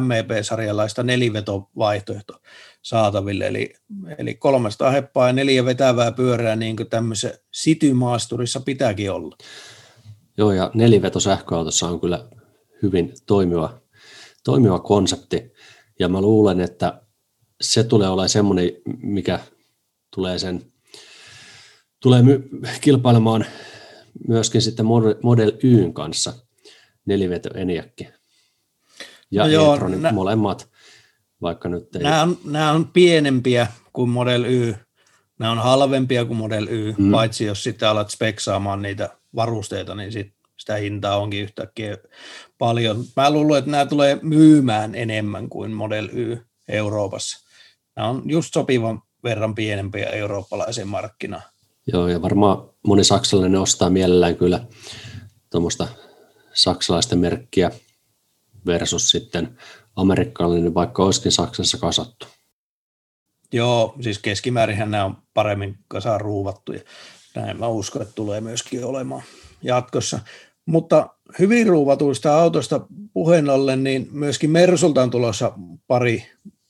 MEP-sarjalaista 0.00 1.02
nelivetovaihtoehto 1.02 2.40
saataville, 2.82 3.46
eli, 3.46 3.74
eli 4.18 4.34
300 4.34 4.90
heppaa 4.90 5.26
ja 5.26 5.32
neljä 5.32 5.64
vetävää 5.64 6.12
pyörää 6.12 6.56
niin 6.56 6.76
kuin 6.76 6.90
tämmöisessä 6.90 7.38
citymaasturissa 7.56 8.60
pitääkin 8.60 9.12
olla. 9.12 9.36
Joo, 10.38 10.52
ja 10.52 10.70
neliveto 10.74 11.20
sähköautossa 11.20 11.88
on 11.88 12.00
kyllä 12.00 12.28
hyvin 12.82 13.12
toimiva, 13.26 13.78
toimiva 14.44 14.78
konsepti, 14.78 15.52
ja 15.98 16.08
mä 16.08 16.20
luulen, 16.20 16.60
että 16.60 17.00
se 17.60 17.84
tulee 17.84 18.08
olemaan 18.08 18.28
semmoinen, 18.28 18.70
mikä 19.02 19.40
tulee 20.14 20.38
sen 20.38 20.72
tulee 22.00 22.22
my- 22.22 22.50
kilpailemaan 22.80 23.46
myöskin 24.28 24.62
sitten 24.62 24.86
Model 25.22 25.52
Yn 25.62 25.94
kanssa 25.94 26.32
neliveto 27.06 27.50
Eniakki 27.54 28.08
ja 29.30 29.42
no 29.42 29.48
joo, 29.48 29.88
nä- 29.88 30.12
molemmat, 30.12 30.68
vaikka 31.42 31.68
nyt 31.68 31.96
ei... 31.96 32.02
Nämä 32.02 32.22
on, 32.22 32.38
nämä 32.44 32.70
on 32.70 32.88
pienempiä 32.88 33.66
kuin 33.92 34.10
Model 34.10 34.44
Y, 34.44 34.74
nämä 35.38 35.52
on 35.52 35.58
halvempia 35.58 36.24
kuin 36.24 36.36
Model 36.36 36.66
Y, 36.70 36.94
mm. 36.98 37.10
paitsi 37.10 37.44
jos 37.44 37.62
sitten 37.62 37.88
alat 37.88 38.10
speksaamaan 38.10 38.82
niitä 38.82 39.08
varusteita, 39.34 39.94
niin 39.94 40.12
sit 40.12 40.32
sitä 40.56 40.74
hintaa 40.76 41.18
onkin 41.18 41.42
yhtäkkiä 41.42 41.98
paljon. 42.58 43.04
Mä 43.16 43.30
luulen, 43.30 43.58
että 43.58 43.70
nämä 43.70 43.86
tulee 43.86 44.18
myymään 44.22 44.94
enemmän 44.94 45.48
kuin 45.48 45.72
Model 45.72 46.08
Y 46.12 46.38
Euroopassa. 46.68 47.46
Nämä 47.96 48.08
on 48.08 48.22
just 48.26 48.54
sopivan 48.54 49.02
verran 49.24 49.54
pienempiä 49.54 50.06
eurooppalaisen 50.06 50.88
markkinaan. 50.88 51.42
Joo, 51.92 52.08
ja 52.08 52.22
varmaan 52.22 52.70
moni 52.86 53.04
saksalainen 53.04 53.60
ostaa 53.60 53.90
mielellään 53.90 54.36
kyllä 54.36 54.60
tuommoista 55.50 55.88
saksalaisten 56.52 57.18
merkkiä 57.18 57.70
versus 58.66 59.10
sitten 59.10 59.58
amerikkalainen, 59.96 60.74
vaikka 60.74 61.04
olisikin 61.04 61.32
Saksassa 61.32 61.78
kasattu. 61.78 62.26
Joo, 63.52 63.94
siis 64.00 64.18
keskimäärinhän 64.18 64.90
nämä 64.90 65.04
on 65.04 65.16
paremmin 65.34 65.78
kasaan 65.88 66.20
ruuvattuja. 66.20 66.80
Näin 67.34 67.58
mä 67.58 67.68
uskon, 67.68 68.02
että 68.02 68.14
tulee 68.14 68.40
myöskin 68.40 68.84
olemaan 68.84 69.22
jatkossa. 69.62 70.20
Mutta 70.66 71.08
hyvin 71.38 71.66
ruuvatuista 71.66 72.42
autoista 72.42 72.86
puheen 73.12 73.50
ollen, 73.50 73.84
niin 73.84 74.08
myöskin 74.10 74.50
Mersulta 74.50 75.02
on 75.02 75.10
tulossa 75.10 75.52
pari, 75.86 76.26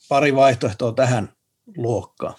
pari 0.08 0.34
vaihtoehtoa 0.34 0.92
tähän 0.92 1.32
luokkaan. 1.76 2.34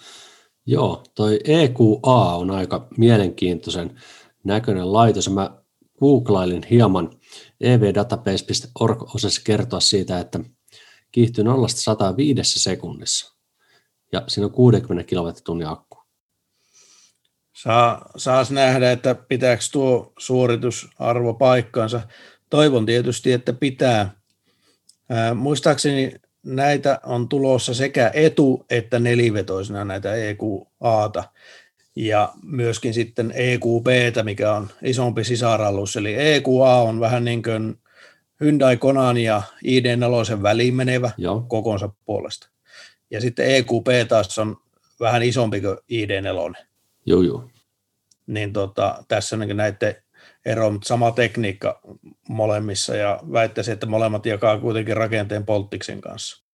Joo, 0.66 1.04
toi 1.14 1.40
EQA 1.44 2.34
on 2.34 2.50
aika 2.50 2.88
mielenkiintoisen 2.98 4.00
näköinen 4.44 4.92
laitos. 4.92 5.30
Mä 5.30 5.50
googlailin 5.98 6.62
hieman 6.70 7.10
evdatabase.org 7.60 9.14
osasi 9.14 9.40
kertoa 9.44 9.80
siitä, 9.80 10.18
että 10.18 10.40
kiihtyy 11.12 11.44
0-105 11.44 11.48
sekunnissa 12.42 13.36
ja 14.12 14.22
siinä 14.28 14.46
on 14.46 14.52
60 14.52 15.08
kilowattitunnin 15.08 15.68
akku. 15.68 15.98
Saa, 17.62 18.10
saas 18.16 18.50
nähdä, 18.50 18.92
että 18.92 19.14
pitääkö 19.14 19.62
tuo 19.72 20.12
suoritusarvo 20.18 21.34
paikkaansa. 21.34 22.00
Toivon 22.50 22.86
tietysti, 22.86 23.32
että 23.32 23.52
pitää. 23.52 24.16
Ää, 25.10 25.34
muistaakseni 25.34 26.12
näitä 26.46 27.00
on 27.04 27.28
tulossa 27.28 27.74
sekä 27.74 28.10
etu- 28.14 28.64
että 28.70 28.98
nelivetoisena 28.98 29.84
näitä 29.84 30.14
EQAta 30.14 31.24
ja 31.96 32.32
myöskin 32.42 32.94
sitten 32.94 33.32
EQB, 33.36 33.86
mikä 34.22 34.52
on 34.52 34.70
isompi 34.82 35.24
sisarallus, 35.24 35.96
eli 35.96 36.14
EQA 36.14 36.80
on 36.82 37.00
vähän 37.00 37.24
niin 37.24 37.42
kuin 37.42 37.78
Hyundai 38.40 38.76
Konan 38.76 39.16
ja 39.16 39.42
ID4 39.64 40.42
väliin 40.42 40.74
menevä 40.74 41.10
Joo. 41.18 41.44
kokonsa 41.48 41.88
puolesta. 42.04 42.48
Ja 43.10 43.20
sitten 43.20 43.46
EQP 43.46 44.08
taas 44.08 44.38
on 44.38 44.56
vähän 45.00 45.22
isompi 45.22 45.60
kuin 45.60 45.76
ID4. 45.76 46.64
Joo, 47.06 47.22
joo. 47.22 47.50
Niin 48.26 48.52
tota, 48.52 49.04
tässä 49.08 49.36
on 49.36 49.56
näiden 49.56 49.94
ero, 50.46 50.70
mutta 50.70 50.88
sama 50.88 51.10
tekniikka 51.10 51.80
molemmissa 52.28 52.96
ja 52.96 53.20
väittäisin, 53.32 53.74
että 53.74 53.86
molemmat 53.86 54.26
jakaa 54.26 54.60
kuitenkin 54.60 54.96
rakenteen 54.96 55.46
polttiksen 55.46 56.00
kanssa. 56.00 56.44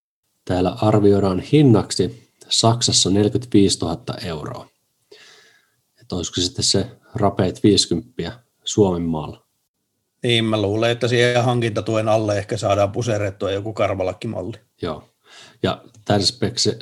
Täällä 0.45 0.77
arvioidaan 0.83 1.41
hinnaksi 1.41 2.33
Saksassa 2.49 3.11
45 3.11 3.79
000 3.79 3.99
euroa. 4.25 4.69
Että 6.01 6.17
olisiko 6.17 6.41
sitten 6.41 6.65
se 6.65 6.87
rapeet 7.15 7.63
50 7.63 8.33
Suomen 8.65 9.03
maalla? 9.03 9.47
Niin, 10.23 10.45
mä 10.45 10.63
luulen, 10.63 10.91
että 10.91 11.09
siihen 11.09 11.45
hankintatuen 11.45 12.09
alle 12.09 12.39
ehkä 12.39 12.57
saadaan 12.57 12.93
puserettua 12.93 13.51
joku 13.51 13.73
karvalakkimalli. 13.73 14.57
Joo. 14.83 15.09
Ja 15.63 15.85
tässä 16.05 16.35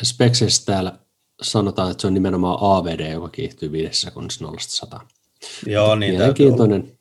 spekseissä 0.02 0.66
täällä 0.66 0.92
sanotaan, 1.42 1.90
että 1.90 2.00
se 2.00 2.06
on 2.06 2.14
nimenomaan 2.14 2.58
AVD, 2.60 3.12
joka 3.12 3.28
kiihtyy 3.28 3.72
viidessä 3.72 4.08
sekunnissa 4.08 4.44
0 4.44 4.56
100. 4.60 5.00
Joo, 5.66 5.94
niin 5.94 6.14
mielenkiintoinen, 6.14 6.98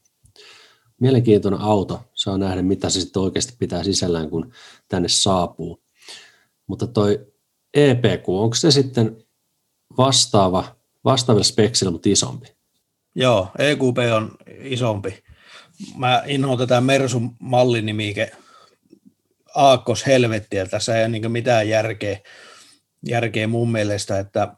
mielenkiintoinen 0.99 1.61
auto. 1.61 2.01
Saa 2.13 2.37
nähdä, 2.37 2.61
mitä 2.61 2.89
se 2.89 3.01
sitten 3.01 3.21
oikeasti 3.21 3.53
pitää 3.59 3.83
sisällään, 3.83 4.29
kun 4.29 4.51
tänne 4.87 5.09
saapuu. 5.09 5.83
Mutta 6.67 6.87
toi 6.87 7.27
EPQ, 7.73 8.29
onko 8.29 8.55
se 8.55 8.71
sitten 8.71 9.23
vastaava, 9.97 10.75
vastaavilla 11.05 11.43
speksillä, 11.43 11.91
mutta 11.91 12.09
isompi? 12.09 12.47
Joo, 13.15 13.51
EQP 13.59 13.97
on 14.15 14.31
isompi. 14.63 15.23
Mä 15.95 16.23
inhoan 16.27 16.57
tätä 16.57 16.81
Mersun 16.81 17.35
mallinimike 17.39 18.31
aakkos 19.55 20.05
helvettiä. 20.05 20.65
Tässä 20.65 20.97
ei 20.97 21.01
ole 21.01 21.09
niin 21.09 21.31
mitään 21.31 21.69
järkeä, 21.69 22.19
järkeä 23.05 23.47
mun 23.47 23.71
mielestä, 23.71 24.19
että 24.19 24.55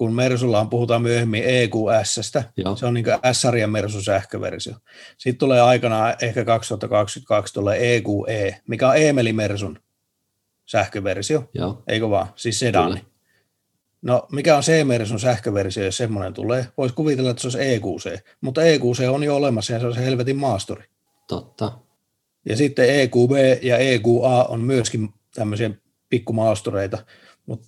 kun 0.00 0.14
Mersulla 0.14 0.64
puhutaan 0.64 1.02
myöhemmin 1.02 1.44
EQSstä, 1.44 2.44
Joo. 2.56 2.76
se 2.76 2.86
on 2.86 2.94
niin 2.94 3.04
S-sarjan 3.32 3.70
Mersun 3.70 4.02
sähköversio. 4.02 4.74
Sitten 5.18 5.38
tulee 5.38 5.60
aikana 5.60 6.10
ehkä 6.22 6.44
2022 6.44 7.54
tulee 7.54 7.96
EQE, 7.96 8.60
mikä 8.68 8.88
on 8.88 8.96
Emeli 8.96 9.32
Mersun 9.32 9.78
sähköversio, 10.66 11.50
Joo. 11.54 11.82
eikö 11.88 12.10
vaan, 12.10 12.26
siis 12.36 12.58
sedani. 12.58 12.90
Kyllä. 12.90 13.10
No 14.02 14.26
mikä 14.32 14.56
on 14.56 14.62
C-Mersun 14.62 15.20
sähköversio, 15.20 15.84
jos 15.84 15.96
semmoinen 15.96 16.34
tulee? 16.34 16.66
Voisi 16.76 16.94
kuvitella, 16.94 17.30
että 17.30 17.40
se 17.40 17.46
olisi 17.46 17.62
EQC, 17.62 18.20
mutta 18.40 18.62
EQC 18.62 19.08
on 19.10 19.22
jo 19.22 19.36
olemassa 19.36 19.72
ja 19.72 19.80
se 19.80 19.86
on 19.86 19.94
se 19.94 20.04
helvetin 20.04 20.36
maasturi. 20.36 20.84
Totta. 21.28 21.72
Ja 22.44 22.56
sitten 22.56 23.00
EQB 23.00 23.62
ja 23.62 23.78
EQA 23.78 24.44
on 24.44 24.60
myöskin 24.60 25.08
tämmöisiä 25.34 25.70
pikkumaastureita, 26.08 26.98
mutta 27.46 27.66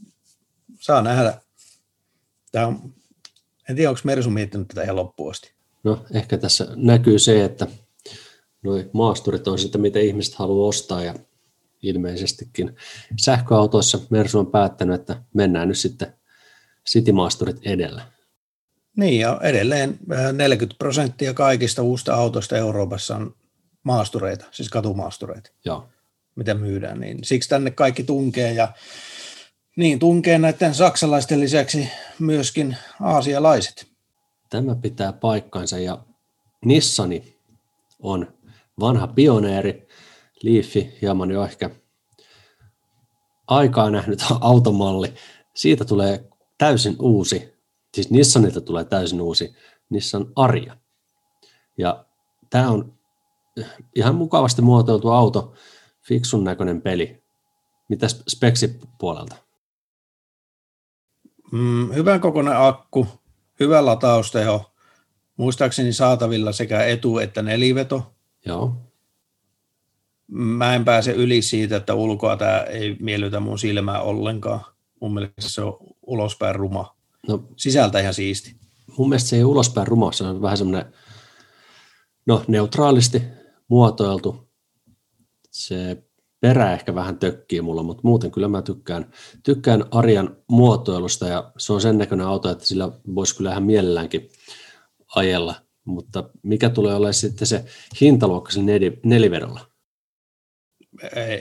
saa 0.80 1.02
nähdä. 1.02 1.34
Tämä 2.52 2.66
on, 2.66 2.94
en 3.70 3.76
tiedä, 3.76 3.90
onko 3.90 4.00
Mersu 4.04 4.30
miettinyt 4.30 4.68
tätä 4.68 4.82
ihan 4.82 4.96
loppuun 4.96 5.30
asti. 5.30 5.52
No 5.84 6.04
ehkä 6.14 6.38
tässä 6.38 6.68
näkyy 6.76 7.18
se, 7.18 7.44
että 7.44 7.66
nuo 8.62 8.82
maasturit 8.92 9.48
on 9.48 9.58
sitä, 9.58 9.78
mitä 9.78 9.98
ihmiset 9.98 10.34
haluaa 10.34 10.68
ostaa 10.68 11.04
ja 11.04 11.14
ilmeisestikin 11.82 12.76
sähköautoissa 13.20 13.98
Mersu 14.10 14.38
on 14.38 14.46
päättänyt, 14.46 15.00
että 15.00 15.22
mennään 15.34 15.68
nyt 15.68 15.78
sitten 15.78 16.12
City-maasturit 16.88 17.66
edellä. 17.66 18.02
Niin 18.96 19.20
ja 19.20 19.40
edelleen 19.42 19.98
40 20.32 20.78
prosenttia 20.78 21.34
kaikista 21.34 21.82
uusista 21.82 22.14
autoista 22.14 22.56
Euroopassa 22.56 23.16
on 23.16 23.34
maastureita, 23.82 24.44
siis 24.50 24.68
katumaastureita, 24.68 25.50
Joo. 25.64 25.88
mitä 26.36 26.54
myydään. 26.54 27.00
Niin 27.00 27.24
siksi 27.24 27.48
tänne 27.48 27.70
kaikki 27.70 28.02
tunkee 28.04 28.52
ja 28.52 28.68
niin 29.76 29.98
tunkee 29.98 30.38
näiden 30.38 30.74
saksalaisten 30.74 31.40
lisäksi 31.40 31.88
myöskin 32.18 32.76
aasialaiset. 33.00 33.86
Tämä 34.50 34.74
pitää 34.74 35.12
paikkansa 35.12 35.78
ja 35.78 35.98
Nissani 36.64 37.36
on 38.02 38.32
vanha 38.80 39.06
pioneeri, 39.06 39.88
Leafi 40.42 40.98
hieman 41.02 41.30
jo 41.30 41.44
ehkä 41.44 41.70
aikaa 43.46 43.90
nähnyt 43.90 44.24
automalli. 44.40 45.14
Siitä 45.54 45.84
tulee 45.84 46.28
täysin 46.58 46.96
uusi, 46.98 47.54
siis 47.94 48.10
Nissanilta 48.10 48.60
tulee 48.60 48.84
täysin 48.84 49.20
uusi 49.20 49.54
Nissan 49.90 50.26
Arja. 50.36 50.76
Ja 51.78 52.04
tämä 52.50 52.70
on 52.70 52.94
ihan 53.96 54.14
mukavasti 54.14 54.62
muotoiltu 54.62 55.08
auto, 55.08 55.54
fiksun 56.02 56.44
näköinen 56.44 56.82
peli. 56.82 57.22
Mitä 57.88 58.06
speksi 58.08 58.80
puolelta? 58.98 59.51
Mm, 61.52 61.94
hyvän 61.94 62.20
kokoinen 62.20 62.56
akku, 62.56 63.06
hyvä 63.60 63.86
latausteho, 63.86 64.72
muistaakseni 65.36 65.92
saatavilla 65.92 66.52
sekä 66.52 66.84
etu- 66.84 67.18
että 67.18 67.42
neliveto. 67.42 68.14
Joo. 68.46 68.76
Mä 70.28 70.74
en 70.74 70.84
pääse 70.84 71.12
yli 71.12 71.42
siitä, 71.42 71.76
että 71.76 71.94
ulkoa 71.94 72.36
tämä 72.36 72.60
ei 72.60 72.96
miellytä 73.00 73.40
mun 73.40 73.58
silmää 73.58 74.00
ollenkaan. 74.00 74.60
Mun 75.00 75.14
mielestä 75.14 75.48
se 75.48 75.62
on 75.62 75.76
ulospäin 76.02 76.54
ruma. 76.54 76.96
No, 77.28 77.44
Sisältä 77.56 78.00
ihan 78.00 78.14
siisti. 78.14 78.56
Mun 78.98 79.08
mielestä 79.08 79.28
se 79.28 79.36
ei 79.36 79.44
ulospäin 79.44 79.86
ruma, 79.86 80.12
se 80.12 80.24
on 80.24 80.42
vähän 80.42 80.58
semmoinen 80.58 80.92
no, 82.26 82.44
neutraalisti 82.48 83.22
muotoiltu. 83.68 84.48
Se 85.50 86.02
perä 86.42 86.72
ehkä 86.72 86.94
vähän 86.94 87.18
tökkii 87.18 87.60
mulla, 87.60 87.82
mutta 87.82 88.00
muuten 88.04 88.30
kyllä 88.30 88.48
mä 88.48 88.62
tykkään, 88.62 89.10
tykkään 89.42 89.84
Arjan 89.90 90.36
muotoilusta 90.48 91.28
ja 91.28 91.52
se 91.58 91.72
on 91.72 91.80
sen 91.80 91.98
näköinen 91.98 92.26
auto, 92.26 92.50
että 92.50 92.66
sillä 92.66 92.92
voisi 93.14 93.36
kyllä 93.36 93.50
ihan 93.50 93.62
mielelläänkin 93.62 94.30
ajella. 95.14 95.54
Mutta 95.84 96.24
mikä 96.42 96.68
tulee 96.70 96.94
olemaan 96.94 97.14
sitten 97.14 97.46
se 97.46 97.64
hintaluokka 98.00 98.52
sillä 98.52 98.66
nelivedolla? 99.04 99.60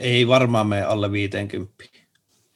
Ei 0.00 0.28
varmaan 0.28 0.66
mene 0.66 0.82
alle 0.82 1.12
50. 1.12 1.84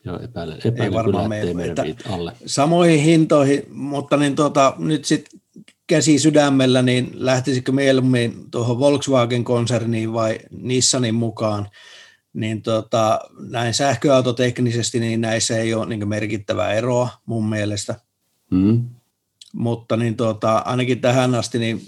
Joo, 0.04 0.18
epäilen, 0.22 0.58
epäilen 0.58 0.84
ei 0.84 0.92
varmaan 0.92 1.30
kyllä, 1.40 1.54
mene, 1.54 1.70
että 1.70 1.84
alle. 2.08 2.32
Samoihin 2.46 3.00
hintoihin, 3.00 3.62
mutta 3.70 4.16
niin 4.16 4.36
tuota, 4.36 4.74
nyt 4.78 5.04
sitten 5.04 5.40
käsi 5.86 6.18
sydämellä, 6.18 6.82
niin 6.82 7.10
lähtisikö 7.14 7.72
mieluummin 7.72 8.50
tuohon 8.50 8.78
Volkswagen-konserniin 8.78 10.12
vai 10.12 10.38
Nissanin 10.50 11.14
mukaan, 11.14 11.68
niin 12.36 12.62
tota, 12.62 13.20
näin 13.48 13.74
sähköautoteknisesti, 13.74 15.00
niin 15.00 15.20
näissä 15.20 15.58
ei 15.58 15.74
ole 15.74 15.86
niin 15.86 16.08
merkittävää 16.08 16.72
eroa 16.72 17.08
mun 17.26 17.48
mielestä. 17.48 17.94
Mm. 18.50 18.84
Mutta 19.52 19.96
niin 19.96 20.16
tota, 20.16 20.58
ainakin 20.58 21.00
tähän 21.00 21.34
asti 21.34 21.58
niin 21.58 21.80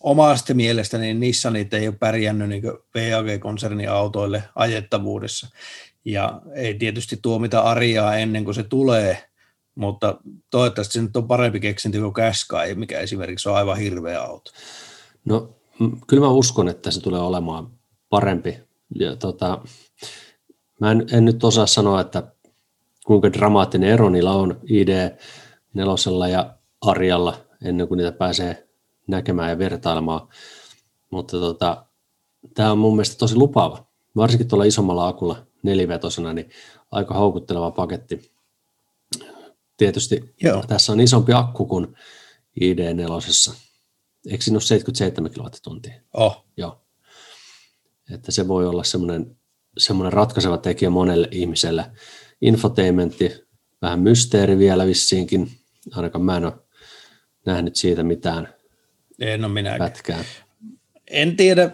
omasta 0.00 0.54
mielestä 0.54 0.98
niin 0.98 1.20
Nissanit 1.20 1.74
ei 1.74 1.88
ole 1.88 1.96
pärjännyt 1.96 2.48
niin 2.48 2.62
VAG-konsernin 2.94 3.90
autoille 3.90 4.42
ajettavuudessa. 4.54 5.48
Ja 6.04 6.40
ei 6.54 6.74
tietysti 6.74 7.18
tuomita 7.22 7.60
arjaa 7.60 8.16
ennen 8.16 8.44
kuin 8.44 8.54
se 8.54 8.62
tulee, 8.62 9.28
mutta 9.74 10.20
toivottavasti 10.50 10.92
se 10.92 11.02
nyt 11.02 11.16
on 11.16 11.28
parempi 11.28 11.60
keksintö 11.60 12.00
kuin 12.00 12.12
Qashqai, 12.12 12.74
mikä 12.74 13.00
esimerkiksi 13.00 13.48
on 13.48 13.56
aivan 13.56 13.76
hirveä 13.76 14.22
auto. 14.22 14.50
No 15.24 15.54
kyllä 16.06 16.26
mä 16.26 16.32
uskon, 16.32 16.68
että 16.68 16.90
se 16.90 17.00
tulee 17.00 17.20
olemaan 17.20 17.70
parempi. 18.08 18.71
Ja, 19.00 19.16
tota, 19.16 19.62
mä 20.80 20.90
en, 20.90 21.06
en 21.12 21.24
nyt 21.24 21.44
osaa 21.44 21.66
sanoa, 21.66 22.00
että 22.00 22.32
kuinka 23.06 23.32
dramaattinen 23.32 23.90
ero 23.90 24.10
niillä 24.10 24.32
on 24.32 24.60
ID4 24.64 26.28
ja 26.30 26.56
Arjalla 26.80 27.36
ennen 27.64 27.88
kuin 27.88 27.98
niitä 27.98 28.12
pääsee 28.12 28.68
näkemään 29.06 29.50
ja 29.50 29.58
vertailemaan. 29.58 30.28
Mutta 31.10 31.36
tota, 31.40 31.86
tämä 32.54 32.72
on 32.72 32.78
mun 32.78 32.96
mielestä 32.96 33.18
tosi 33.18 33.36
lupaava, 33.36 33.86
varsinkin 34.16 34.48
tuolla 34.48 34.64
isommalla 34.64 35.08
akulla 35.08 35.46
nelivetosena, 35.62 36.32
niin 36.32 36.50
aika 36.90 37.14
houkutteleva 37.14 37.70
paketti 37.70 38.32
Tietysti 39.76 40.34
Joo. 40.42 40.64
tässä 40.68 40.92
on 40.92 41.00
isompi 41.00 41.32
akku 41.32 41.66
kuin 41.66 41.86
ID4. 42.60 43.54
Eikö 44.30 44.44
siinä 44.44 44.56
ole 44.56 44.62
77 44.62 45.30
kilowattituntia? 45.30 45.94
Oh. 46.12 46.44
Joo. 46.56 46.81
Että 48.14 48.32
se 48.32 48.48
voi 48.48 48.66
olla 48.66 48.84
semmoinen, 48.84 49.36
semmoinen 49.78 50.12
ratkaiseva 50.12 50.58
tekijä 50.58 50.90
monelle 50.90 51.28
ihmiselle. 51.30 51.84
Infotainmentti, 52.40 53.44
vähän 53.82 54.00
mysteeri 54.00 54.58
vielä 54.58 54.86
vissiinkin. 54.86 55.50
Ainakaan 55.94 56.24
mä 56.24 56.36
en 56.36 56.44
ole 56.44 56.52
nähnyt 57.46 57.76
siitä 57.76 58.02
mitään 58.02 58.48
en 59.18 59.44
ole 59.44 59.52
minäkään. 59.52 59.90
pätkää. 59.90 60.24
En 61.10 61.36
tiedä, 61.36 61.70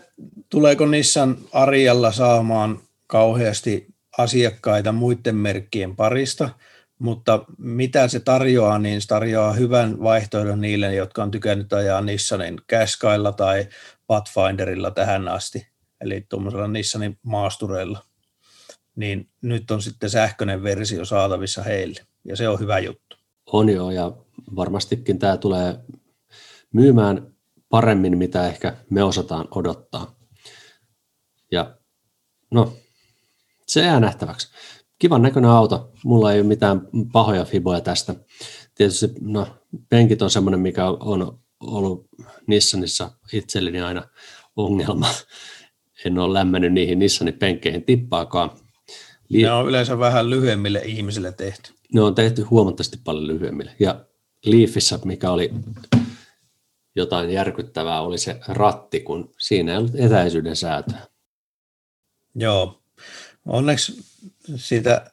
tuleeko 0.49 0.87
Nissan 0.87 1.37
Arialla 1.53 2.13
saamaan 2.13 2.79
kauheasti 3.07 3.87
asiakkaita 4.19 4.93
muiden 4.93 5.37
merkkien 5.37 5.97
parista– 5.97 6.49
mutta 6.99 7.45
mitä 7.59 8.09
se 8.09 8.21
tarjoaa, 8.21 8.79
niin 8.79 9.01
se 9.01 9.09
tarjoaa 9.09 9.53
hyvän 9.53 10.03
vaihtoehdon 10.03 10.61
niille, 10.61 10.95
jotka 10.95 11.23
on 11.23 11.31
tykännyt 11.31 11.73
ajaa 11.73 12.01
Nissanin 12.01 12.61
Qashqailla 12.73 13.33
tai 13.33 13.69
Pathfinderilla 14.07 14.91
tähän 14.91 15.29
asti, 15.29 15.69
eli 16.01 16.27
tuommoisella 16.29 16.69
Nissanin 16.69 17.19
maastureilla. 17.23 18.05
Niin 18.97 19.31
nyt 19.43 19.71
on 19.71 19.83
sitten 19.83 20.11
sähköinen 20.11 20.63
versio 20.63 21.05
saatavissa 21.05 21.63
heille, 21.63 22.07
ja 22.25 22.37
se 22.37 22.49
on 22.49 22.61
hyvä 22.61 22.79
juttu. 22.79 23.17
On 23.47 23.69
joo, 23.69 23.91
ja 23.91 24.13
varmastikin 24.57 25.19
tämä 25.19 25.37
tulee 25.37 25.79
myymään 26.73 27.35
paremmin, 27.69 28.19
mitä 28.19 28.47
ehkä 28.47 28.77
me 28.91 29.03
osataan 29.03 29.49
odottaa. 29.51 30.19
Ja 31.53 31.77
no, 32.51 32.77
se 33.67 33.81
jää 33.81 34.01
nähtäväksi 34.01 34.49
kivan 34.99 35.23
näköinen 35.23 35.51
auto. 35.51 35.93
Mulla 36.05 36.33
ei 36.33 36.41
ole 36.41 36.49
mitään 36.49 36.89
pahoja 37.13 37.45
fiboja 37.45 37.81
tästä. 37.81 38.15
Tietysti 38.75 39.09
no, 39.21 39.47
penkit 39.89 40.23
on 40.23 40.31
semmoinen, 40.31 40.61
mikä 40.61 40.87
on 40.87 41.41
ollut 41.61 42.09
Nissanissa 42.47 43.11
itselleni 43.33 43.81
aina 43.81 44.09
ongelma. 44.57 45.09
En 46.05 46.19
ole 46.19 46.35
lämmennyt 46.35 46.73
niihin 46.73 46.99
Nissanin 46.99 47.35
penkkeihin 47.35 47.85
tippaakaan. 47.85 48.51
Li- 49.29 49.43
ne 49.43 49.53
on 49.53 49.69
yleensä 49.69 49.99
vähän 49.99 50.31
lyhyemmille 50.31 50.83
ihmisille 50.85 51.33
tehty. 51.33 51.73
Ne 51.95 52.01
on 52.01 52.15
tehty 52.15 52.43
huomattavasti 52.43 52.99
paljon 53.05 53.27
lyhyemmille. 53.27 53.71
Ja 53.79 54.05
Leafissä, 54.45 54.99
mikä 55.05 55.31
oli 55.31 55.51
jotain 56.97 57.31
järkyttävää, 57.31 58.01
oli 58.01 58.19
se 58.19 58.41
ratti, 58.49 59.01
kun 59.01 59.35
siinä 59.39 59.73
ei 59.73 59.79
ollut 59.79 59.95
etäisyyden 59.95 60.57
säätöä. 60.57 60.99
Joo, 62.35 62.83
onneksi 63.47 64.05
siitä, 64.57 65.11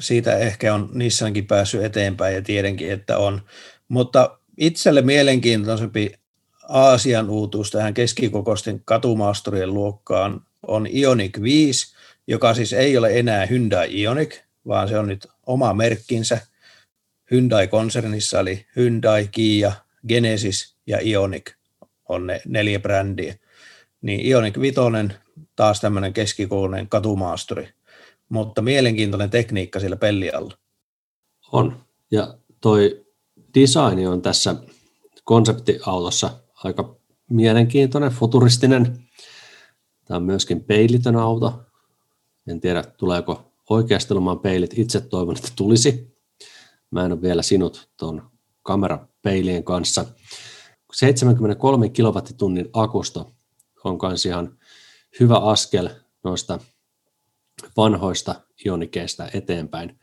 siitä 0.00 0.38
ehkä 0.38 0.74
on 0.74 0.90
Nissankin 0.92 1.46
päässyt 1.46 1.84
eteenpäin 1.84 2.34
ja 2.34 2.42
tiedänkin, 2.42 2.90
että 2.90 3.18
on. 3.18 3.42
Mutta 3.88 4.38
itselle 4.58 5.02
mielenkiintoisempi 5.02 6.12
Aasian 6.68 7.30
uutuus 7.30 7.70
tähän 7.70 7.94
keskikokoisten 7.94 8.82
katumaasturien 8.84 9.74
luokkaan 9.74 10.40
on 10.66 10.86
Ionic 10.90 11.42
5, 11.42 11.96
joka 12.26 12.54
siis 12.54 12.72
ei 12.72 12.96
ole 12.96 13.18
enää 13.18 13.46
Hyundai 13.46 14.00
Ionic, 14.00 14.40
vaan 14.66 14.88
se 14.88 14.98
on 14.98 15.06
nyt 15.06 15.26
oma 15.46 15.74
merkkinsä 15.74 16.38
Hyundai-konsernissa, 17.30 18.40
eli 18.40 18.66
Hyundai, 18.76 19.28
Kia, 19.32 19.72
Genesis 20.08 20.76
ja 20.86 20.98
Ionic 21.02 21.52
on 22.08 22.26
ne 22.26 22.40
neljä 22.46 22.80
brändiä. 22.80 23.34
Niin 24.02 24.26
Ionic 24.26 24.60
5 24.60 24.80
taas 25.56 25.80
tämmöinen 25.80 26.12
keskikokoinen 26.12 26.88
katumaasturi, 26.88 27.68
mutta 28.28 28.62
mielenkiintoinen 28.62 29.30
tekniikka 29.30 29.80
sillä 29.80 29.96
pellialla. 29.96 30.54
On, 31.52 31.84
ja 32.10 32.38
toi 32.60 33.06
design 33.54 34.08
on 34.08 34.22
tässä 34.22 34.54
konseptiautossa 35.24 36.30
aika 36.66 36.96
mielenkiintoinen, 37.30 38.10
futuristinen. 38.10 38.98
Tämä 40.04 40.16
on 40.16 40.24
myöskin 40.24 40.64
peilitön 40.64 41.16
auto. 41.16 41.62
En 42.46 42.60
tiedä, 42.60 42.82
tuleeko 42.82 43.52
oikeasti 43.70 44.14
olemaan 44.14 44.38
peilit. 44.38 44.78
Itse 44.78 45.00
toivon, 45.00 45.36
että 45.36 45.48
tulisi. 45.56 46.16
Mä 46.90 47.04
en 47.04 47.12
ole 47.12 47.22
vielä 47.22 47.42
sinut 47.42 47.88
tuon 47.96 48.30
kamerapeilien 48.62 49.64
kanssa. 49.64 50.04
73 50.92 51.88
kilowattitunnin 51.88 52.68
akusto 52.72 53.32
on 53.84 53.98
myös 54.02 54.26
ihan 54.26 54.58
hyvä 55.20 55.36
askel 55.36 55.88
noista 56.24 56.58
vanhoista 57.76 58.34
ionikeista 58.66 59.28
eteenpäin. 59.34 60.00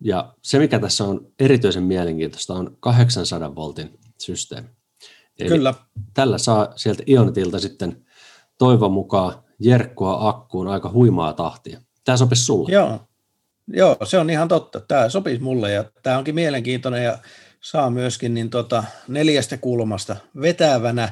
Ja 0.00 0.34
se, 0.42 0.58
mikä 0.58 0.78
tässä 0.78 1.04
on 1.04 1.32
erityisen 1.38 1.82
mielenkiintoista, 1.82 2.54
on 2.54 2.76
800 2.80 3.54
voltin 3.54 3.98
systeemi. 4.18 4.68
Eli 5.38 5.48
Kyllä. 5.48 5.74
Tällä 6.14 6.38
saa 6.38 6.72
sieltä 6.76 7.02
Ionitilta 7.06 7.58
sitten 7.58 8.04
toivon 8.58 8.92
mukaan 8.92 9.34
jerkkua 9.58 10.28
akkuun 10.28 10.68
aika 10.68 10.90
huimaa 10.90 11.32
tahtia. 11.32 11.80
Tämä 12.04 12.16
sopisi 12.16 12.44
sulle. 12.44 12.72
Joo. 12.72 13.00
Joo, 13.66 13.96
se 14.04 14.18
on 14.18 14.30
ihan 14.30 14.48
totta. 14.48 14.80
Tämä 14.80 15.08
sopisi 15.08 15.42
mulle 15.42 15.72
ja 15.72 15.84
tämä 16.02 16.18
onkin 16.18 16.34
mielenkiintoinen 16.34 17.04
ja 17.04 17.18
saa 17.60 17.90
myöskin 17.90 18.34
niin 18.34 18.50
tota 18.50 18.84
neljästä 19.08 19.56
kulmasta 19.56 20.16
vetävänä 20.40 21.08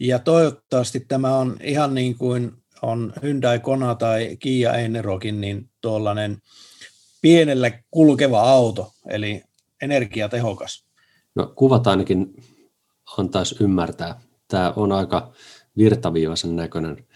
ja 0.00 0.18
toivottavasti 0.18 1.00
tämä 1.00 1.36
on 1.36 1.56
ihan 1.60 1.94
niin 1.94 2.18
kuin 2.18 2.52
on 2.82 3.12
Hyundai 3.22 3.58
Kona 3.58 3.94
tai 3.94 4.36
Kia 4.40 4.74
Einerokin, 4.74 5.40
niin 5.40 5.70
tuollainen 5.80 6.38
pienellä 7.22 7.70
kulkeva 7.90 8.40
auto, 8.40 8.92
eli 9.10 9.42
energiatehokas. 9.82 10.84
No 11.34 11.52
kuvat 11.56 11.86
ainakin 11.86 12.34
antaisi 13.18 13.56
ymmärtää. 13.60 14.20
Tämä 14.48 14.72
on 14.76 14.92
aika 14.92 15.32
virtaviivaisen 15.76 16.56
näköinen, 16.56 17.06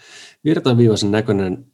virtaviivaisen 0.44 1.10
näköinen 1.10 1.66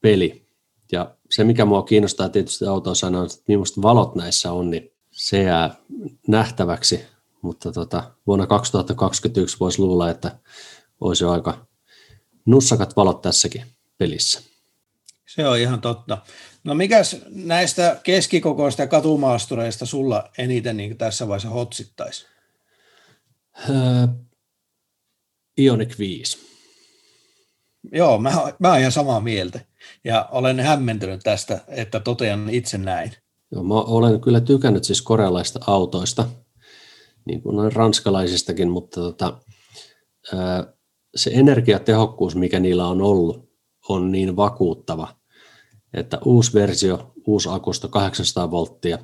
peli. 0.00 0.46
Ja 0.92 1.14
se, 1.30 1.44
mikä 1.44 1.64
mua 1.64 1.82
kiinnostaa 1.82 2.28
tietysti 2.28 2.64
autossa 2.64 3.06
on, 3.06 3.14
että 3.14 3.38
millaista 3.48 3.82
valot 3.82 4.14
näissä 4.14 4.52
on, 4.52 4.70
niin 4.70 4.92
se 5.10 5.42
jää 5.42 5.74
nähtäväksi. 6.28 7.00
Mutta 7.42 7.72
tota, 7.72 8.10
vuonna 8.26 8.46
2021 8.46 9.56
voisi 9.60 9.78
luulla, 9.78 10.10
että 10.10 10.38
olisi 11.00 11.24
jo 11.24 11.30
aika 11.30 11.66
nussakat 12.46 12.96
valot 12.96 13.22
tässäkin 13.22 13.62
pelissä. 13.98 14.40
Se 15.34 15.48
on 15.48 15.58
ihan 15.58 15.80
totta. 15.80 16.18
No 16.64 16.74
mikäs 16.74 17.16
näistä 17.28 18.00
keskikokoista 18.02 18.86
katumaastureista 18.86 19.86
sulla 19.86 20.30
eniten 20.38 20.76
niin 20.76 20.98
tässä 20.98 21.28
vaiheessa 21.28 21.48
hotsittaisi? 21.48 22.26
Öö, 23.70 24.06
Ionic 25.58 25.98
5. 25.98 26.38
Joo, 27.92 28.18
mä, 28.18 28.30
mä 28.58 28.68
oon 28.68 28.78
ihan 28.78 28.92
samaa 28.92 29.20
mieltä 29.20 29.60
ja 30.04 30.28
olen 30.30 30.60
hämmentynyt 30.60 31.20
tästä, 31.22 31.60
että 31.68 32.00
totean 32.00 32.50
itse 32.50 32.78
näin. 32.78 33.12
Joo, 33.52 33.62
mä 33.62 33.74
olen 33.74 34.20
kyllä 34.20 34.40
tykännyt 34.40 34.84
siis 34.84 35.02
korealaisista 35.02 35.60
autoista, 35.66 36.28
niin 37.24 37.42
kuin 37.42 37.56
noin 37.56 37.72
ranskalaisistakin, 37.72 38.70
mutta 38.70 39.00
tota, 39.00 39.40
se 41.16 41.30
energiatehokkuus, 41.34 42.36
mikä 42.36 42.60
niillä 42.60 42.86
on 42.86 43.02
ollut, 43.02 43.50
on 43.88 44.12
niin 44.12 44.36
vakuuttava, 44.36 45.16
että 45.94 46.18
uusi 46.24 46.54
versio, 46.54 47.12
uusi 47.26 47.48
akusto 47.52 47.88
800 47.88 48.50
volttia, 48.50 48.98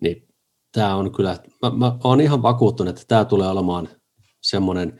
niin 0.00 0.28
tämä 0.76 0.94
on 0.94 1.12
kyllä, 1.12 1.38
mä, 1.62 1.70
mä 1.70 1.96
olen 2.04 2.20
ihan 2.20 2.42
vakuuttunut, 2.42 2.96
että 2.96 3.08
tämä 3.08 3.24
tulee 3.24 3.48
olemaan 3.48 3.88
semmoinen 4.40 4.98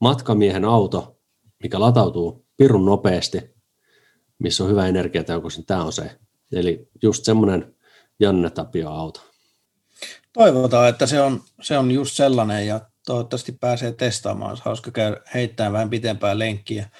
matkamiehen 0.00 0.64
auto, 0.64 1.18
mikä 1.62 1.80
latautuu 1.80 2.46
pirun 2.56 2.84
nopeasti, 2.84 3.40
missä 4.38 4.64
on 4.64 4.70
hyvä 4.70 4.86
energiatehokkuus, 4.86 5.56
niin 5.56 5.66
tämä 5.66 5.84
on 5.84 5.92
se. 5.92 6.18
Eli 6.52 6.88
just 7.02 7.24
semmoinen 7.24 7.74
Janne 8.20 8.50
Tapio 8.50 8.90
auto. 8.90 9.20
Toivotaan, 10.32 10.88
että 10.88 11.06
se 11.06 11.20
on, 11.20 11.42
se 11.62 11.78
on 11.78 11.90
just 11.90 12.16
sellainen 12.16 12.66
ja 12.66 12.80
toivottavasti 13.06 13.52
pääsee 13.52 13.92
testaamaan. 13.92 14.50
Olisi 14.50 14.64
hauska 14.64 14.90
käydä 14.90 15.20
heittämään 15.34 15.72
vähän 15.72 15.90
pitempää 15.90 16.38
lenkkiä. 16.38 16.90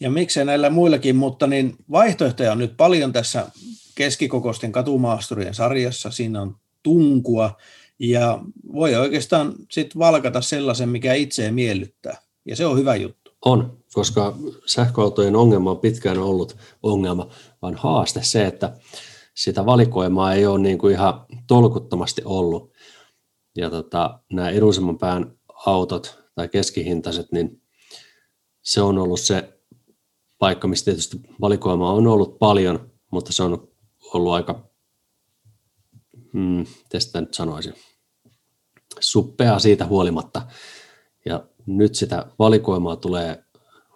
Ja 0.00 0.10
miksei 0.10 0.44
näillä 0.44 0.70
muillakin, 0.70 1.16
mutta 1.16 1.46
niin 1.46 1.76
vaihtoehtoja 1.90 2.52
on 2.52 2.58
nyt 2.58 2.76
paljon 2.76 3.12
tässä 3.12 3.46
keskikokoisten 3.94 4.72
katumaasturien 4.72 5.54
sarjassa. 5.54 6.10
Siinä 6.10 6.42
on 6.42 6.56
tunkua 6.86 7.56
ja 7.98 8.40
voi 8.72 8.94
oikeastaan 8.94 9.54
sitten 9.70 9.98
valkata 9.98 10.40
sellaisen, 10.40 10.88
mikä 10.88 11.14
itseä 11.14 11.52
miellyttää. 11.52 12.16
Ja 12.44 12.56
se 12.56 12.66
on 12.66 12.78
hyvä 12.78 12.96
juttu. 12.96 13.30
On, 13.44 13.78
koska 13.92 14.36
sähköautojen 14.66 15.36
ongelma 15.36 15.70
on 15.70 15.78
pitkään 15.78 16.18
ollut 16.18 16.56
ongelma, 16.82 17.28
vaan 17.62 17.74
haaste 17.74 18.22
se, 18.22 18.46
että 18.46 18.76
sitä 19.34 19.66
valikoimaa 19.66 20.34
ei 20.34 20.46
ole 20.46 20.58
niin 20.58 20.78
kuin 20.78 20.94
ihan 20.94 21.26
tolkuttomasti 21.46 22.22
ollut. 22.24 22.72
Ja 23.56 23.70
tota, 23.70 24.20
nämä 24.32 24.50
edullisemman 24.50 24.98
pään 24.98 25.32
autot 25.66 26.18
tai 26.34 26.48
keskihintaiset, 26.48 27.32
niin 27.32 27.62
se 28.62 28.82
on 28.82 28.98
ollut 28.98 29.20
se 29.20 29.58
paikka, 30.38 30.68
missä 30.68 30.84
tietysti 30.84 31.20
valikoima 31.40 31.92
on 31.92 32.06
ollut 32.06 32.38
paljon, 32.38 32.90
mutta 33.10 33.32
se 33.32 33.42
on 33.42 33.68
ollut 34.14 34.32
aika, 34.32 34.65
hmm, 36.32 36.66
sitä 36.98 37.20
nyt 37.20 37.34
sanoisin, 37.34 37.74
suppea 39.00 39.58
siitä 39.58 39.86
huolimatta. 39.86 40.42
Ja 41.24 41.46
nyt 41.66 41.94
sitä 41.94 42.26
valikoimaa 42.38 42.96
tulee 42.96 43.44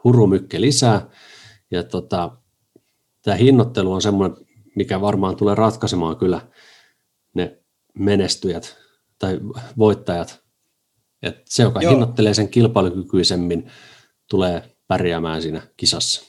hurumykke 0.05 0.61
lisää, 0.61 1.11
ja 1.71 1.83
tota, 1.83 2.37
tämä 3.23 3.37
hinnoittelu 3.37 3.93
on 3.93 4.03
semmoinen, 4.03 4.37
mikä 4.77 5.01
varmaan 5.01 5.37
tulee 5.37 5.55
ratkaisemaan 5.55 6.17
kyllä 6.17 6.41
ne 7.35 7.59
menestyjät 7.95 8.77
tai 9.19 9.41
voittajat 9.79 10.41
et 11.23 11.43
se, 11.45 11.63
joka 11.63 11.83
Joo. 11.83 11.91
hinnoittelee 11.91 12.35
sen 12.35 12.49
kilpailukykyisemmin, 12.49 13.71
tulee 14.31 14.77
pärjäämään 14.89 15.43
siinä 15.43 15.63
kisassa. 15.77 16.23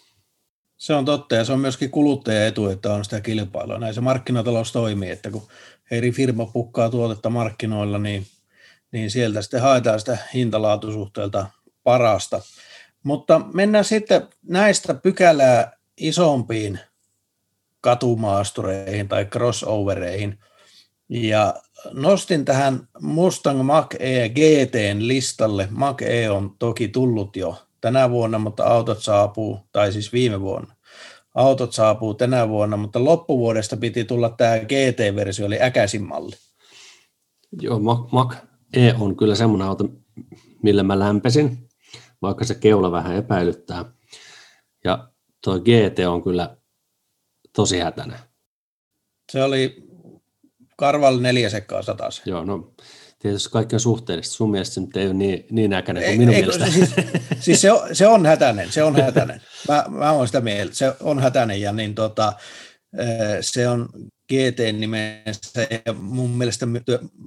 Se 0.77 0.93
on 0.93 1.05
totta 1.05 1.35
ja 1.35 1.45
se 1.45 1.53
on 1.53 1.59
myöskin 1.59 1.91
kuluttajan 1.91 2.47
etu, 2.47 2.67
että 2.67 2.93
on 2.93 3.03
sitä 3.03 3.21
kilpailua. 3.21 3.77
Näin 3.77 3.93
se 3.93 4.01
markkinatalous 4.01 4.71
toimii, 4.71 5.09
että 5.09 5.31
kun 5.31 5.47
eri 5.91 6.11
firma 6.11 6.45
pukkaa 6.45 6.89
tuotetta 6.89 7.29
markkinoilla, 7.29 7.97
niin, 7.97 8.25
niin 8.91 9.11
sieltä 9.11 9.41
sitten 9.41 9.61
haetaan 9.61 9.99
sitä 9.99 10.17
hintalaatusuhteelta 10.33 11.47
parasta. 11.83 12.41
Mutta 13.03 13.41
mennään 13.53 13.85
sitten 13.85 14.27
näistä 14.47 14.93
pykälää 14.93 15.77
isompiin 15.97 16.79
katumaastureihin 17.81 19.07
tai 19.07 19.25
crossovereihin. 19.25 20.39
Ja 21.09 21.53
nostin 21.91 22.45
tähän 22.45 22.87
Mustang 23.01 23.61
Mach-E 23.61 24.29
GTn 24.29 25.07
listalle. 25.07 25.67
Mach-E 25.71 26.29
on 26.29 26.55
toki 26.59 26.87
tullut 26.87 27.35
jo 27.35 27.63
tänä 27.81 28.09
vuonna, 28.09 28.39
mutta 28.39 28.63
autot 28.63 29.03
saapuu, 29.03 29.59
tai 29.71 29.91
siis 29.91 30.13
viime 30.13 30.41
vuonna. 30.41 30.75
Autot 31.33 31.73
saapuu 31.73 32.13
tänä 32.13 32.49
vuonna, 32.49 32.77
mutta 32.77 33.03
loppuvuodesta 33.03 33.77
piti 33.77 34.03
tulla 34.03 34.29
tämä 34.29 34.59
GT-versio, 34.59 35.45
eli 35.45 35.61
äkäisin 35.61 36.03
malli. 36.03 36.35
Joo, 37.61 37.79
Mac 38.11 38.35
E 38.73 38.93
on 38.99 39.17
kyllä 39.17 39.35
semmoinen 39.35 39.67
auto, 39.67 39.89
millä 40.63 40.83
mä 40.83 40.99
lämpesin, 40.99 41.67
vaikka 42.21 42.45
se 42.45 42.55
keula 42.55 42.91
vähän 42.91 43.15
epäilyttää. 43.15 43.85
Ja 44.83 45.11
tuo 45.43 45.59
GT 45.59 45.99
on 46.07 46.23
kyllä 46.23 46.57
tosi 47.55 47.79
hätäinen. 47.79 48.19
Se 49.31 49.43
oli 49.43 49.83
karvalle 50.77 51.21
neljä 51.21 51.49
sekkaa 51.49 51.81
satas. 51.81 52.21
Joo, 52.25 52.45
no 52.45 52.73
tietysti 53.21 53.49
kaikki 53.49 53.75
on 53.75 53.79
suhteellista. 53.79 54.35
Sun 54.35 54.51
mielestä 54.51 54.73
se 54.73 54.81
nyt 54.81 54.97
ei 54.97 55.05
ole 55.05 55.13
niin, 55.13 55.45
niin 55.51 55.73
äkäinen 55.73 56.03
kuin 56.03 56.17
minun 56.17 56.35
ei, 56.35 56.41
mielestä. 56.41 56.71
Siis, 56.71 56.89
siis 57.39 57.61
se, 57.61 57.71
on, 57.71 57.95
se 57.95 58.07
on 58.07 58.25
hätäinen, 58.25 58.71
se 58.71 58.83
on 58.83 58.95
hätäinen. 59.01 59.41
Mä, 59.67 59.85
mä 59.89 60.11
olen 60.11 60.27
sitä 60.27 60.41
mieltä, 60.41 60.75
se 60.75 60.93
on 60.99 61.19
hätäinen 61.19 61.61
ja 61.61 61.71
niin 61.71 61.95
tota, 61.95 62.33
se 63.41 63.67
on 63.67 63.89
GT-nimensä 64.31 65.67
ja 65.85 65.93
mun 65.93 66.29
mielestä 66.29 66.67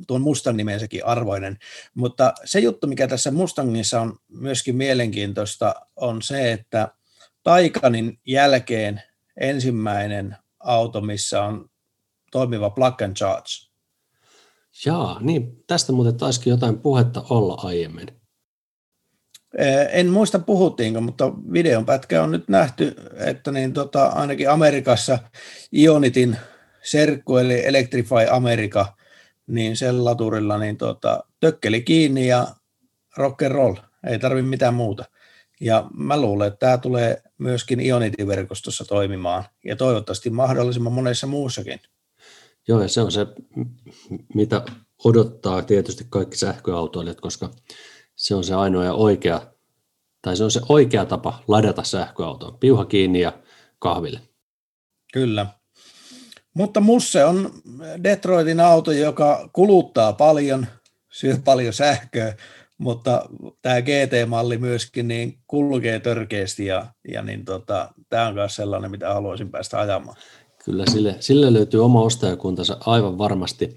tuon 0.06 0.20
Mustang 0.20 0.56
nimensäkin 0.56 1.06
arvoinen. 1.06 1.58
Mutta 1.94 2.32
se 2.44 2.60
juttu, 2.60 2.86
mikä 2.86 3.08
tässä 3.08 3.30
Mustangissa 3.30 4.00
on 4.00 4.16
myöskin 4.28 4.76
mielenkiintoista, 4.76 5.74
on 5.96 6.22
se, 6.22 6.52
että 6.52 6.88
Taikanin 7.42 8.18
jälkeen 8.26 9.02
ensimmäinen 9.40 10.36
auto, 10.60 11.00
missä 11.00 11.42
on 11.42 11.70
toimiva 12.32 12.70
plug 12.70 13.02
and 13.02 13.16
charge. 13.16 13.63
Jaa, 14.86 15.20
niin 15.20 15.64
tästä 15.66 15.92
muuten 15.92 16.16
taisikin 16.16 16.50
jotain 16.50 16.78
puhetta 16.78 17.24
olla 17.30 17.54
aiemmin. 17.62 18.06
En 19.92 20.08
muista 20.08 20.38
puhuttiinko, 20.38 21.00
mutta 21.00 21.32
videon 21.52 21.86
pätkä 21.86 22.22
on 22.22 22.30
nyt 22.30 22.48
nähty, 22.48 22.96
että 23.16 23.52
niin 23.52 23.72
tota, 23.72 24.06
ainakin 24.06 24.50
Amerikassa 24.50 25.18
Ionitin 25.72 26.36
serkku 26.82 27.36
eli 27.36 27.66
Electrify 27.66 28.26
America, 28.30 28.86
niin 29.46 29.76
sen 29.76 30.04
laturilla 30.04 30.58
niin 30.58 30.76
tota, 30.76 31.24
tökkeli 31.40 31.82
kiinni 31.82 32.26
ja 32.26 32.46
rock 33.16 33.42
and 33.42 33.52
roll, 33.52 33.74
ei 34.06 34.18
tarvi 34.18 34.42
mitään 34.42 34.74
muuta. 34.74 35.04
Ja 35.60 35.88
mä 35.96 36.20
luulen, 36.20 36.48
että 36.48 36.58
tämä 36.58 36.78
tulee 36.78 37.22
myöskin 37.38 37.80
Ionity-verkostossa 37.80 38.84
toimimaan 38.84 39.44
ja 39.64 39.76
toivottavasti 39.76 40.30
mahdollisimman 40.30 40.92
monessa 40.92 41.26
muussakin. 41.26 41.80
Joo, 42.68 42.82
ja 42.82 42.88
se 42.88 43.00
on 43.00 43.12
se, 43.12 43.26
mitä 44.34 44.62
odottaa 45.04 45.62
tietysti 45.62 46.06
kaikki 46.10 46.36
sähköautoilijat, 46.36 47.20
koska 47.20 47.50
se 48.16 48.34
on 48.34 48.44
se 48.44 48.54
ainoa 48.54 48.84
ja 48.84 48.92
oikea, 48.92 49.40
tai 50.22 50.36
se 50.36 50.44
on 50.44 50.50
se 50.50 50.60
oikea 50.68 51.04
tapa 51.04 51.42
ladata 51.48 51.82
sähköautoa. 51.82 52.56
Piuha 52.60 52.84
kiinni 52.84 53.20
ja 53.20 53.32
kahville. 53.78 54.20
Kyllä. 55.12 55.46
Mutta 56.54 56.80
Musse 56.80 57.24
on 57.24 57.50
Detroitin 58.04 58.60
auto, 58.60 58.92
joka 58.92 59.48
kuluttaa 59.52 60.12
paljon, 60.12 60.66
syö 61.12 61.38
paljon 61.44 61.72
sähköä, 61.72 62.34
mutta 62.78 63.28
tämä 63.62 63.82
GT-malli 63.82 64.58
myöskin 64.58 65.08
niin 65.08 65.38
kulkee 65.46 66.00
törkeästi 66.00 66.66
ja, 66.66 66.86
ja 67.08 67.22
niin 67.22 67.44
tota, 67.44 67.94
tämä 68.08 68.28
on 68.28 68.34
myös 68.34 68.56
sellainen, 68.56 68.90
mitä 68.90 69.14
haluaisin 69.14 69.50
päästä 69.50 69.80
ajamaan. 69.80 70.16
Kyllä 70.64 70.84
sille, 70.90 71.16
sille 71.20 71.52
löytyy 71.52 71.84
oma 71.84 72.02
ostajakuntansa 72.02 72.76
aivan 72.86 73.18
varmasti, 73.18 73.76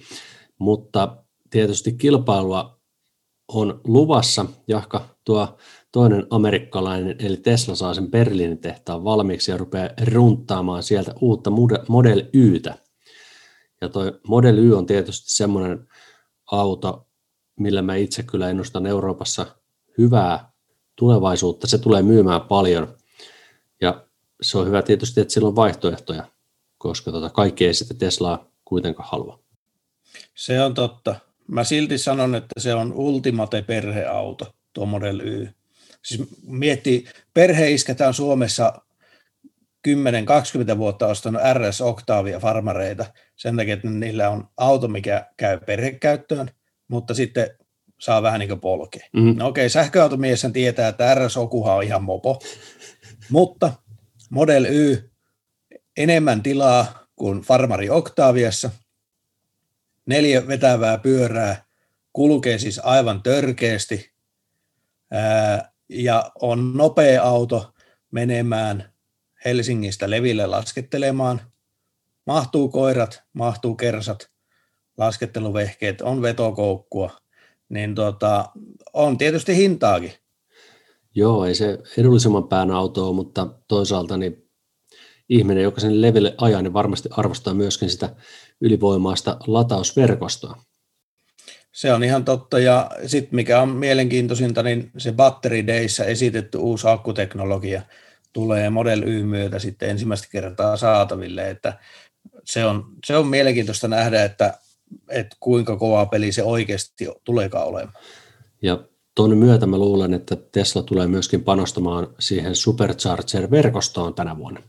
mutta 0.60 1.24
tietysti 1.50 1.94
kilpailua 1.94 2.80
on 3.48 3.82
luvassa, 3.84 4.46
jahka 4.68 5.10
tuo 5.24 5.58
toinen 5.92 6.28
amerikkalainen, 6.30 7.16
eli 7.20 7.38
Tesla 7.38 7.76
saa 7.76 7.94
sen 7.94 8.12
Berliinin 8.12 8.58
tehtaan 8.58 9.04
valmiiksi 9.04 9.52
ja 9.52 9.58
rupeaa 9.58 9.90
runttaamaan 10.12 10.84
sieltä 10.84 11.14
uutta 11.22 11.52
Model 11.88 12.24
Ytä. 12.34 12.78
Ja 13.82 13.90
toi 13.90 14.20
Model 14.28 14.58
Y 14.58 14.74
on 14.74 14.86
tietysti 14.86 15.32
semmoinen 15.32 15.88
auto, 16.52 17.08
millä 17.60 17.82
mä 17.82 17.96
itse 17.96 18.24
kyllä 18.24 18.50
ennustan 18.50 18.86
Euroopassa 18.86 19.46
hyvää 19.98 20.52
tulevaisuutta. 20.96 21.68
Se 21.68 21.78
tulee 21.78 22.02
myymään 22.02 22.42
paljon 22.42 22.98
ja 23.82 24.06
se 24.42 24.58
on 24.58 24.68
hyvä 24.68 24.82
tietysti, 24.82 25.22
että 25.22 25.34
sillä 25.34 25.48
on 25.48 25.56
vaihtoehtoja, 25.56 26.37
koska 26.78 27.12
tota 27.12 27.30
kaikki 27.30 27.66
ei 27.66 27.74
sitä 27.74 27.94
Teslaa 27.94 28.46
kuitenkaan 28.66 29.10
halua. 29.12 29.40
Se 30.36 30.62
on 30.62 30.74
totta. 30.74 31.16
Mä 31.48 31.64
silti 31.64 31.98
sanon, 31.98 32.36
että 32.36 32.60
se 32.60 32.74
on 32.74 32.94
ultimate 32.94 33.62
perheauto, 33.62 34.56
tuo 34.74 34.86
Model 34.86 35.20
Y. 35.20 35.50
Siis 36.04 36.24
miettii, 36.48 37.06
perheiskä 37.34 37.96
on 38.08 38.14
Suomessa 38.14 38.74
10-20 39.88 40.78
vuotta 40.78 41.08
ostanut 41.08 41.42
RS 41.54 41.82
Octavia 41.82 42.40
farmareita 42.40 43.06
sen 43.36 43.58
takia, 43.58 43.74
että 43.74 43.90
niillä 43.90 44.30
on 44.30 44.48
auto, 44.58 44.88
mikä 44.88 45.26
käy 45.38 45.60
perhekäyttöön, 45.60 46.52
mutta 46.88 47.14
sitten 47.14 47.50
saa 48.00 48.22
vähän 48.22 48.40
niin 48.40 48.50
kuin 48.50 48.60
polkea. 48.60 49.08
Mm. 49.14 49.38
No 49.38 49.48
okei, 49.48 49.62
okay, 49.62 49.70
sähköautomies 49.70 50.42
sen 50.42 50.54
tietää, 50.54 50.88
että 50.88 51.16
RS 51.16 51.38
Okuha 51.38 51.76
on 51.76 51.84
ihan 51.84 52.04
mopo, 52.04 52.40
mutta 53.30 53.74
Model 54.30 54.66
Y 54.66 55.10
enemmän 55.98 56.44
tilaa 56.44 57.08
kuin 57.16 57.42
Farmari 57.42 57.90
Octaviassa, 57.90 58.70
neljä 60.06 60.48
vetävää 60.48 60.98
pyörää, 60.98 61.66
kulkee 62.14 62.58
siis 62.58 62.80
aivan 62.84 63.24
törkeästi 63.24 64.12
ja 65.90 66.32
on 66.42 66.74
nopea 66.78 67.24
auto 67.24 67.74
menemään 68.12 68.94
Helsingistä 69.46 70.10
Leville 70.10 70.46
laskettelemaan. 70.46 71.42
Mahtuu 72.26 72.70
koirat, 72.70 73.24
mahtuu 73.34 73.76
kersat, 73.76 74.30
lasketteluvehkeet, 74.98 76.02
on 76.02 76.22
vetokoukkua, 76.22 77.12
niin 77.70 77.96
tota, 77.96 78.46
on 78.94 79.18
tietysti 79.18 79.56
hintaakin. 79.56 80.14
Joo, 81.16 81.46
ei 81.46 81.56
se 81.56 81.78
edullisemman 81.98 82.48
pään 82.48 82.72
auto 82.72 83.08
ole, 83.08 83.16
mutta 83.16 83.48
toisaalta 83.68 84.18
niin 84.18 84.47
ihminen, 85.30 85.64
joka 85.64 85.82
sen 85.82 86.02
leville 86.02 86.36
ajaa, 86.38 86.62
niin 86.62 86.74
varmasti 86.74 87.10
arvostaa 87.12 87.54
myöskin 87.54 87.90
sitä 87.90 88.10
ylivoimaista 88.62 89.38
latausverkostoa. 89.48 90.62
Se 91.72 91.94
on 91.94 92.04
ihan 92.04 92.26
totta, 92.26 92.60
ja 92.60 92.92
sitten 93.06 93.36
mikä 93.36 93.62
on 93.62 93.70
mielenkiintoisinta, 93.70 94.64
niin 94.64 94.92
se 94.98 95.12
Battery 95.12 95.68
Dayssä 95.68 96.04
esitetty 96.04 96.58
uusi 96.58 96.88
akkuteknologia 96.88 97.82
tulee 98.34 98.70
Model 98.70 99.04
Y 99.04 99.24
myötä 99.24 99.60
sitten 99.60 99.90
ensimmäistä 99.90 100.28
kertaa 100.32 100.78
saataville, 100.78 101.50
että 101.50 101.80
se 102.46 102.66
on, 102.66 102.86
se 103.06 103.18
on 103.18 103.28
mielenkiintoista 103.28 103.88
nähdä, 103.88 104.24
että, 104.24 104.54
että 105.10 105.36
kuinka 105.40 105.78
kova 105.78 106.06
peli 106.06 106.32
se 106.32 106.44
oikeasti 106.44 107.08
tuleekaan 107.24 107.68
olemaan. 107.68 107.94
Ja 108.62 108.84
tuon 109.16 109.38
myötä 109.38 109.66
mä 109.66 109.78
luulen, 109.78 110.14
että 110.14 110.36
Tesla 110.36 110.84
tulee 110.84 111.08
myöskin 111.08 111.44
panostamaan 111.44 112.08
siihen 112.20 112.56
Supercharger-verkostoon 112.56 114.14
tänä 114.14 114.38
vuonna. 114.38 114.62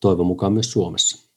Toivon 0.00 0.26
mukaan 0.26 0.52
myös 0.52 0.72
Suomessa. 0.72 1.30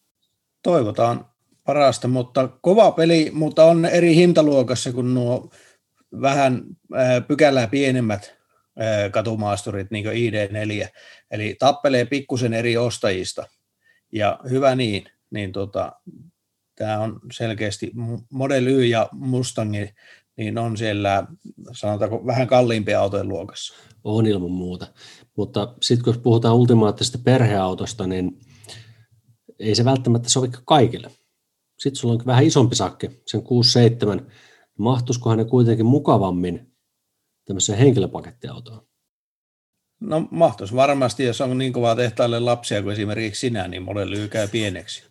Toivotaan 0.63 1.25
parasta, 1.65 2.07
mutta 2.07 2.47
kova 2.47 2.91
peli, 2.91 3.31
mutta 3.33 3.65
on 3.65 3.85
eri 3.85 4.15
hintaluokassa 4.15 4.93
kuin 4.93 5.13
nuo 5.13 5.49
vähän 6.21 6.63
pykälää 7.27 7.67
pienemmät 7.67 8.35
katumaasturit, 9.11 9.91
niin 9.91 10.03
kuin 10.03 10.15
ID4. 10.15 10.87
Eli 11.31 11.55
tappelee 11.59 12.05
pikkusen 12.05 12.53
eri 12.53 12.77
ostajista. 12.77 13.47
Ja 14.11 14.39
hyvä 14.49 14.75
niin, 14.75 15.05
niin 15.31 15.51
tota, 15.51 15.91
tämä 16.75 16.99
on 16.99 17.19
selkeästi 17.31 17.91
Model 18.29 18.67
Y 18.67 18.85
ja 18.85 19.09
Mustangi, 19.11 19.89
niin 20.37 20.57
on 20.57 20.77
siellä 20.77 21.27
sanotaanko 21.71 22.25
vähän 22.25 22.47
kalliimpia 22.47 22.99
autojen 22.99 23.27
luokassa. 23.27 23.73
On 24.03 24.27
ilman 24.27 24.51
muuta. 24.51 24.87
Mutta 25.37 25.73
sitten 25.81 26.03
kun 26.03 26.21
puhutaan 26.21 26.55
ultimaattisesta 26.55 27.17
perheautosta, 27.23 28.07
niin 28.07 28.39
ei 29.63 29.75
se 29.75 29.85
välttämättä 29.85 30.29
sovi 30.29 30.49
kaikille. 30.65 31.11
Sitten 31.79 31.95
sulla 31.95 32.13
on 32.13 32.25
vähän 32.25 32.43
isompi 32.43 32.75
sakki, 32.75 33.09
sen 33.27 33.41
6-7. 34.21 34.31
Mahtuisikohan 34.77 35.37
ne 35.37 35.45
kuitenkin 35.45 35.85
mukavammin 35.85 36.73
tämmöiseen 37.45 37.79
henkilöpakettiautoon? 37.79 38.87
No 40.01 40.27
mahtuisi 40.31 40.75
varmasti, 40.75 41.23
jos 41.23 41.41
on 41.41 41.57
niin 41.57 41.73
kovaa 41.73 41.95
tehtaille 41.95 42.39
lapsia 42.39 42.81
kuin 42.81 42.93
esimerkiksi 42.93 43.39
sinä, 43.39 43.67
niin 43.67 43.83
Model 43.83 44.27
käy 44.27 44.47
pieneksi. 44.47 45.03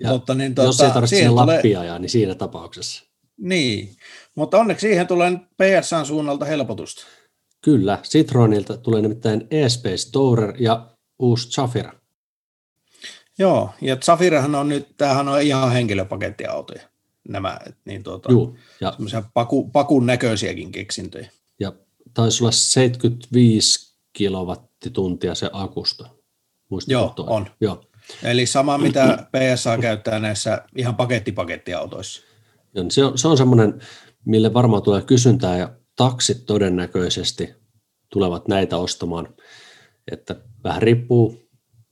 Ja 0.00 0.10
mutta 0.10 0.34
niin, 0.34 0.54
tuota, 0.54 0.68
jos 0.68 0.80
ei 0.80 0.90
tarvitse 0.90 1.16
siihen 1.16 1.36
lappia 1.36 1.80
ajaa, 1.80 1.98
niin 1.98 2.10
siinä 2.10 2.34
tapauksessa. 2.34 3.04
Niin, 3.40 3.96
mutta 4.34 4.58
onneksi 4.58 4.86
siihen 4.86 5.06
tulee 5.06 5.32
PSAn 5.32 6.06
suunnalta 6.06 6.44
helpotusta. 6.44 7.04
Kyllä, 7.64 7.98
Citroenilta 8.02 8.76
tulee 8.76 9.02
nimittäin 9.02 9.46
E-Space 9.50 10.10
Tourer 10.12 10.54
ja 10.58 10.86
uusi 11.18 11.50
Zafira. 11.50 11.97
Joo, 13.38 13.70
ja 13.80 13.96
Zafirahan 13.96 14.54
on 14.54 14.68
nyt, 14.68 14.88
tämähän 14.96 15.28
on 15.28 15.42
ihan 15.42 15.72
henkilöpakettiautoja, 15.72 16.82
nämä, 17.28 17.58
niin 17.84 18.02
tuota, 18.02 18.32
Joo, 18.32 18.54
ja 18.80 19.22
paku, 19.34 19.70
pakun 19.70 20.06
näköisiäkin 20.06 20.72
keksintöjä. 20.72 21.30
Ja 21.60 21.72
taisi 22.14 22.44
olla 22.44 22.52
75 22.52 23.96
kilowattituntia 24.12 25.34
se 25.34 25.50
akusta. 25.52 26.08
Muistatko 26.70 26.92
Joo, 26.92 27.12
tuo? 27.16 27.26
on. 27.28 27.46
Joo. 27.60 27.84
Eli 28.22 28.46
sama, 28.46 28.78
mitä 28.78 29.28
PSA 29.32 29.78
käyttää 29.78 30.18
näissä 30.18 30.64
ihan 30.76 30.96
pakettipakettiautoissa. 30.96 32.22
Niin 32.74 32.90
se 32.90 33.04
on, 33.04 33.18
se 33.18 33.28
on 33.28 33.36
semmoinen, 33.36 33.80
mille 34.24 34.54
varmaan 34.54 34.82
tulee 34.82 35.02
kysyntää 35.02 35.58
ja 35.58 35.72
taksit 35.96 36.46
todennäköisesti 36.46 37.54
tulevat 38.08 38.48
näitä 38.48 38.76
ostamaan. 38.76 39.34
Että 40.12 40.36
vähän 40.64 40.82
riippuu 40.82 41.47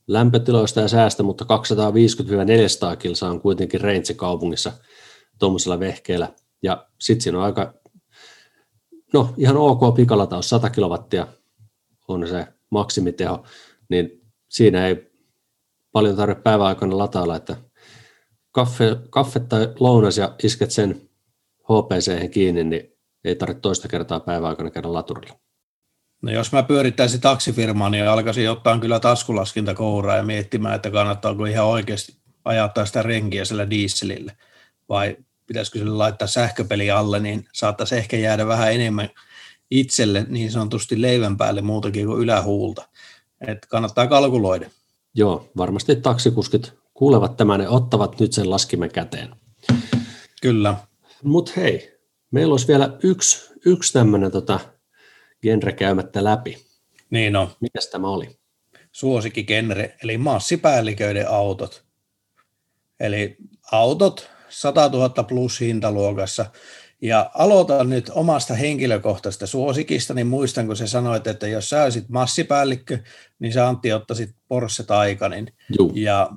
lämpötiloista 0.06 0.80
ja 0.80 0.88
säästä, 0.88 1.22
mutta 1.22 1.44
250-400 2.92 2.96
kilsaa 2.96 3.30
on 3.30 3.40
kuitenkin 3.40 3.80
range 3.80 4.14
kaupungissa 4.16 4.72
tuommoisella 5.38 5.80
vehkeellä. 5.80 6.32
Ja 6.62 6.86
sitten 7.00 7.22
siinä 7.22 7.38
on 7.38 7.44
aika, 7.44 7.74
no 9.12 9.34
ihan 9.36 9.56
ok 9.56 9.94
pikalataus, 9.96 10.48
100 10.48 10.70
kilowattia 10.70 11.26
on 12.08 12.28
se 12.28 12.46
maksimiteho, 12.70 13.44
niin 13.88 14.22
siinä 14.48 14.86
ei 14.86 15.12
paljon 15.92 16.16
tarvitse 16.16 16.42
päivän 16.42 16.66
aikana 16.66 16.98
latailla, 16.98 17.36
että 17.36 17.56
kaffe, 18.52 18.96
kaffe 19.10 19.40
tai 19.40 19.68
lounas 19.80 20.18
ja 20.18 20.34
isket 20.42 20.70
sen 20.70 21.08
HPC 21.62 22.30
kiinni, 22.30 22.64
niin 22.64 22.92
ei 23.24 23.36
tarvitse 23.36 23.60
toista 23.60 23.88
kertaa 23.88 24.20
päivän 24.20 24.48
aikana 24.48 24.70
käydä 24.70 24.92
laturilla. 24.92 25.45
No 26.22 26.32
jos 26.32 26.52
mä 26.52 26.62
pyörittäisin 26.62 27.20
taksifirmaa, 27.20 27.90
niin 27.90 28.08
alkaisin 28.08 28.50
ottaa 28.50 28.78
kyllä 28.78 29.00
taskulaskinta 29.00 29.74
kouraa 29.74 30.16
ja 30.16 30.22
miettimään, 30.22 30.74
että 30.74 30.90
kannattaako 30.90 31.44
ihan 31.44 31.66
oikeasti 31.66 32.16
ajattaa 32.44 32.86
sitä 32.86 33.02
renkiä 33.02 33.44
sillä 33.44 33.70
dieselillä. 33.70 34.32
Vai 34.88 35.16
pitäisikö 35.46 35.78
sille 35.78 35.94
laittaa 35.94 36.28
sähköpeli 36.28 36.90
alle, 36.90 37.20
niin 37.20 37.44
saattaisi 37.52 37.96
ehkä 37.96 38.16
jäädä 38.16 38.46
vähän 38.46 38.72
enemmän 38.72 39.08
itselle 39.70 40.26
niin 40.28 40.52
sanotusti 40.52 41.02
leivän 41.02 41.36
päälle 41.36 41.62
muutakin 41.62 42.06
kuin 42.06 42.22
ylähuulta. 42.22 42.88
Et 43.48 43.66
kannattaa 43.66 44.06
kalkuloida. 44.06 44.70
Joo, 45.14 45.50
varmasti 45.56 45.96
taksikuskit 45.96 46.72
kuulevat 46.94 47.36
tämän 47.36 47.60
ja 47.60 47.70
ottavat 47.70 48.20
nyt 48.20 48.32
sen 48.32 48.50
laskimen 48.50 48.90
käteen. 48.90 49.28
Kyllä. 50.42 50.74
Mutta 51.22 51.52
hei, 51.56 51.98
meillä 52.30 52.52
olisi 52.52 52.68
vielä 52.68 52.98
yksi, 53.02 53.50
yksi 53.64 53.92
tämmöinen 53.92 54.32
tota, 54.32 54.60
genre 55.46 55.72
käymättä 55.72 56.24
läpi. 56.24 56.66
Niin 57.10 57.36
on. 57.36 57.48
Mikäs 57.60 57.88
tämä 57.88 58.08
oli? 58.08 58.38
Suosikkigenre, 58.92 59.96
eli 60.02 60.18
massipäälliköiden 60.18 61.30
autot. 61.30 61.84
Eli 63.00 63.36
autot 63.72 64.30
100 64.48 64.88
000 64.88 65.08
plus 65.08 65.60
hintaluokassa. 65.60 66.46
Ja 67.02 67.30
aloitan 67.34 67.90
nyt 67.90 68.10
omasta 68.14 68.54
henkilökohtaisesta 68.54 69.46
suosikista, 69.46 70.14
niin 70.14 70.26
muistan, 70.26 70.66
kun 70.66 70.76
sä 70.76 70.86
sanoit, 70.86 71.26
että 71.26 71.46
jos 71.46 71.68
sä 71.68 71.82
olisit 71.82 72.08
massipäällikkö, 72.08 72.98
niin 73.38 73.52
sä 73.52 73.68
Antti 73.68 73.92
ottaisit 73.92 74.30
Porsche 74.48 74.84
Taycanin. 74.84 75.52
Juu. 75.78 75.92
Ja 75.94 76.30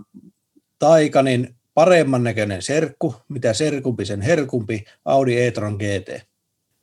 Taycanin 0.80 1.56
paremman 1.74 2.24
näköinen 2.24 2.62
serkku, 2.62 3.16
mitä 3.30 3.54
serkumpi 3.54 4.06
sen 4.06 4.22
herkumpi, 4.22 4.84
Audi 5.06 5.38
e-tron 5.38 5.76
GT. 5.76 6.26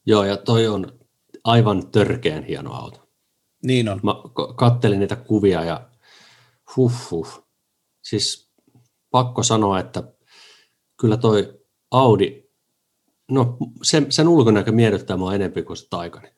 Joo, 0.07 0.25
ja 0.25 0.37
toi 0.37 0.67
on 0.67 0.99
aivan 1.47 1.91
törkeän 1.91 2.45
hieno 2.45 2.73
auto. 2.73 3.09
Niin 3.65 3.89
on. 3.89 4.01
Mä 4.03 4.15
kattelin 4.57 5.01
niitä 5.01 5.17
kuvia 5.17 5.65
ja 5.65 5.91
huh, 6.77 7.11
huh. 7.11 7.47
Siis 8.03 8.51
pakko 9.11 9.43
sanoa, 9.43 9.81
että 9.81 10.03
kyllä 11.01 11.17
toi 11.17 11.61
Audi, 11.91 12.43
no 13.31 13.57
sen, 13.83 14.13
sen 14.13 14.29
ulkonäkö 14.29 14.73
miellyttää 14.73 15.17
mua 15.17 15.35
enemmän 15.35 15.65
kuin 15.65 15.77
se 15.77 15.87
Taikani. 15.91 16.29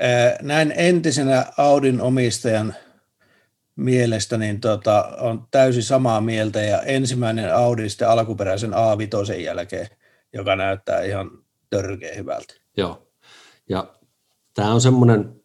Ää, 0.00 0.36
Näin 0.42 0.72
entisenä 0.76 1.46
Audin 1.58 2.00
omistajan 2.00 2.74
mielestä 3.76 4.38
niin 4.38 4.60
tota, 4.60 5.16
on 5.20 5.46
täysin 5.50 5.82
samaa 5.82 6.20
mieltä 6.20 6.60
ja 6.60 6.82
ensimmäinen 6.82 7.56
Audi 7.56 7.88
sitten 7.88 8.08
alkuperäisen 8.08 8.72
A5 8.72 9.32
jälkeen, 9.32 9.86
joka 10.32 10.56
näyttää 10.56 11.02
ihan 11.02 11.30
törkeä 11.70 12.14
hyvältä. 12.14 12.54
Joo. 12.76 13.11
Ja 13.68 13.94
tämä 14.54 14.72
on 14.72 14.80
semmoinen 14.80 15.42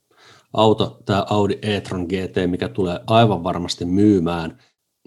auto, 0.54 1.02
tämä 1.06 1.26
Audi 1.30 1.60
e-tron 1.62 2.04
GT, 2.04 2.50
mikä 2.50 2.70
tulee 2.70 3.00
aivan 3.08 3.44
varmasti 3.44 3.86
myymään. 3.86 4.58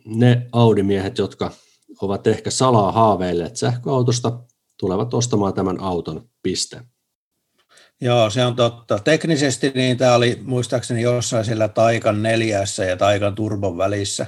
Ne 0.05 0.47
Audi-miehet, 0.53 1.19
jotka 1.19 1.51
ovat 2.03 2.27
ehkä 2.27 2.51
salaa 2.51 2.93
haaveilleet 2.93 3.57
sähköautosta, 3.57 4.41
tulevat 4.79 5.15
ostamaan 5.15 5.55
tämän 5.55 5.81
auton, 5.81 6.29
piste. 6.43 6.81
Joo, 8.01 8.31
se 8.31 8.45
on 8.45 8.57
totta. 8.57 8.99
Teknisesti 8.99 9.73
niin 9.75 9.97
tämä 9.97 10.15
oli 10.15 10.41
muistaakseni 10.43 11.03
jossain 11.03 11.45
siellä 11.45 11.69
Taikan 11.69 12.23
neljässä 12.23 12.85
ja 12.85 12.97
Taikan 12.97 13.35
turbon 13.35 13.79
välissä. 13.79 14.27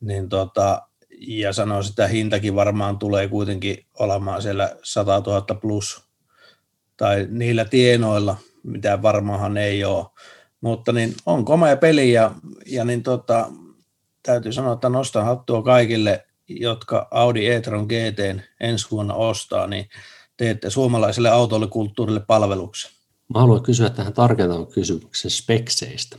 Niin 0.00 0.28
tota, 0.28 0.82
ja 1.20 1.52
sanoisin, 1.52 1.92
että 1.92 2.06
hintakin 2.06 2.54
varmaan 2.54 2.98
tulee 2.98 3.28
kuitenkin 3.28 3.86
olemaan 3.98 4.42
siellä 4.42 4.76
100 4.82 5.22
000 5.26 5.54
plus 5.60 6.09
tai 7.00 7.26
niillä 7.30 7.64
tienoilla, 7.64 8.36
mitä 8.62 9.02
varmaanhan 9.02 9.56
ei 9.56 9.84
ole. 9.84 10.06
Mutta 10.60 10.92
niin 10.92 11.14
on 11.26 11.44
komea 11.44 11.76
peli 11.76 12.12
ja, 12.12 12.34
ja 12.66 12.84
niin 12.84 13.02
tota, 13.02 13.50
täytyy 14.22 14.52
sanoa, 14.52 14.72
että 14.72 14.88
nostan 14.88 15.24
hattua 15.24 15.62
kaikille, 15.62 16.26
jotka 16.48 17.08
Audi 17.10 17.46
e-tron 17.46 17.86
GT 17.86 18.42
ensi 18.60 18.86
vuonna 18.90 19.14
ostaa, 19.14 19.66
niin 19.66 19.88
teette 20.36 20.70
suomalaiselle 20.70 21.30
autoilikulttuurille 21.30 22.20
palveluksen. 22.20 22.90
Mä 23.34 23.40
haluan 23.40 23.62
kysyä 23.62 23.90
tähän 23.90 24.12
tarkentavan 24.12 24.66
kysymyksen 24.66 25.30
spekseistä. 25.30 26.16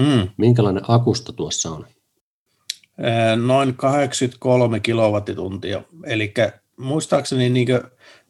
Mm. 0.00 0.28
Minkälainen 0.36 0.82
akusto 0.88 1.32
tuossa 1.32 1.70
on? 1.70 1.86
Noin 3.46 3.74
83 3.74 4.80
kilowattituntia, 4.80 5.82
eli 6.04 6.34
muistaakseni 6.78 7.50
niin 7.50 7.68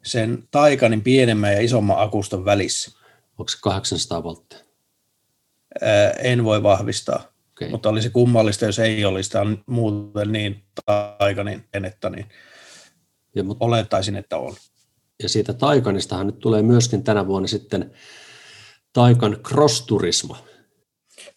sen 0.02 0.48
Taikanin 0.50 1.02
pienemmän 1.02 1.52
ja 1.52 1.60
isomman 1.60 1.98
akuston 2.02 2.44
välissä. 2.44 2.98
Onko 3.38 3.48
se 3.48 3.58
800 3.62 4.22
volttia? 4.22 4.58
Ää, 5.82 6.10
En 6.10 6.44
voi 6.44 6.62
vahvistaa, 6.62 7.32
Okay. 7.52 7.70
mutta 7.70 7.88
olisi 7.88 8.10
kummallista, 8.10 8.64
jos 8.64 8.78
ei 8.78 9.04
olisi. 9.04 9.30
Tämä 9.30 9.42
on 9.42 9.64
muuten 9.66 10.32
niin 10.32 10.64
Taikanin 10.86 11.64
enettä, 11.74 12.10
niin 12.10 12.26
Ja, 13.34 13.44
mut, 13.44 13.56
olettaisin, 13.60 14.16
että 14.16 14.36
on. 14.36 14.56
ja 15.22 15.28
siitä 15.28 15.52
Taikanistahan 15.54 16.26
nyt 16.26 16.38
tulee 16.38 16.62
myöskin 16.62 17.04
tänä 17.04 17.26
vuonna 17.26 17.48
sitten 17.48 17.92
Taikan 18.92 19.36
Cross. 19.42 19.86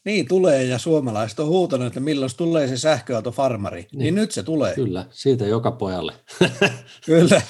Niin 0.05 0.27
tulee, 0.27 0.63
ja 0.63 0.77
suomalaiset 0.77 1.39
on 1.39 1.47
huutanut, 1.47 1.87
että 1.87 1.99
milloin 1.99 2.31
tulee 2.37 2.67
se 2.67 2.77
sähköautofarmari. 2.77 3.81
Niin, 3.81 3.99
niin 3.99 4.15
nyt 4.15 4.31
se 4.31 4.43
tulee. 4.43 4.75
Kyllä, 4.75 5.05
siitä 5.11 5.45
joka 5.45 5.71
pojalle. 5.71 6.13
Kyllä. 7.05 7.41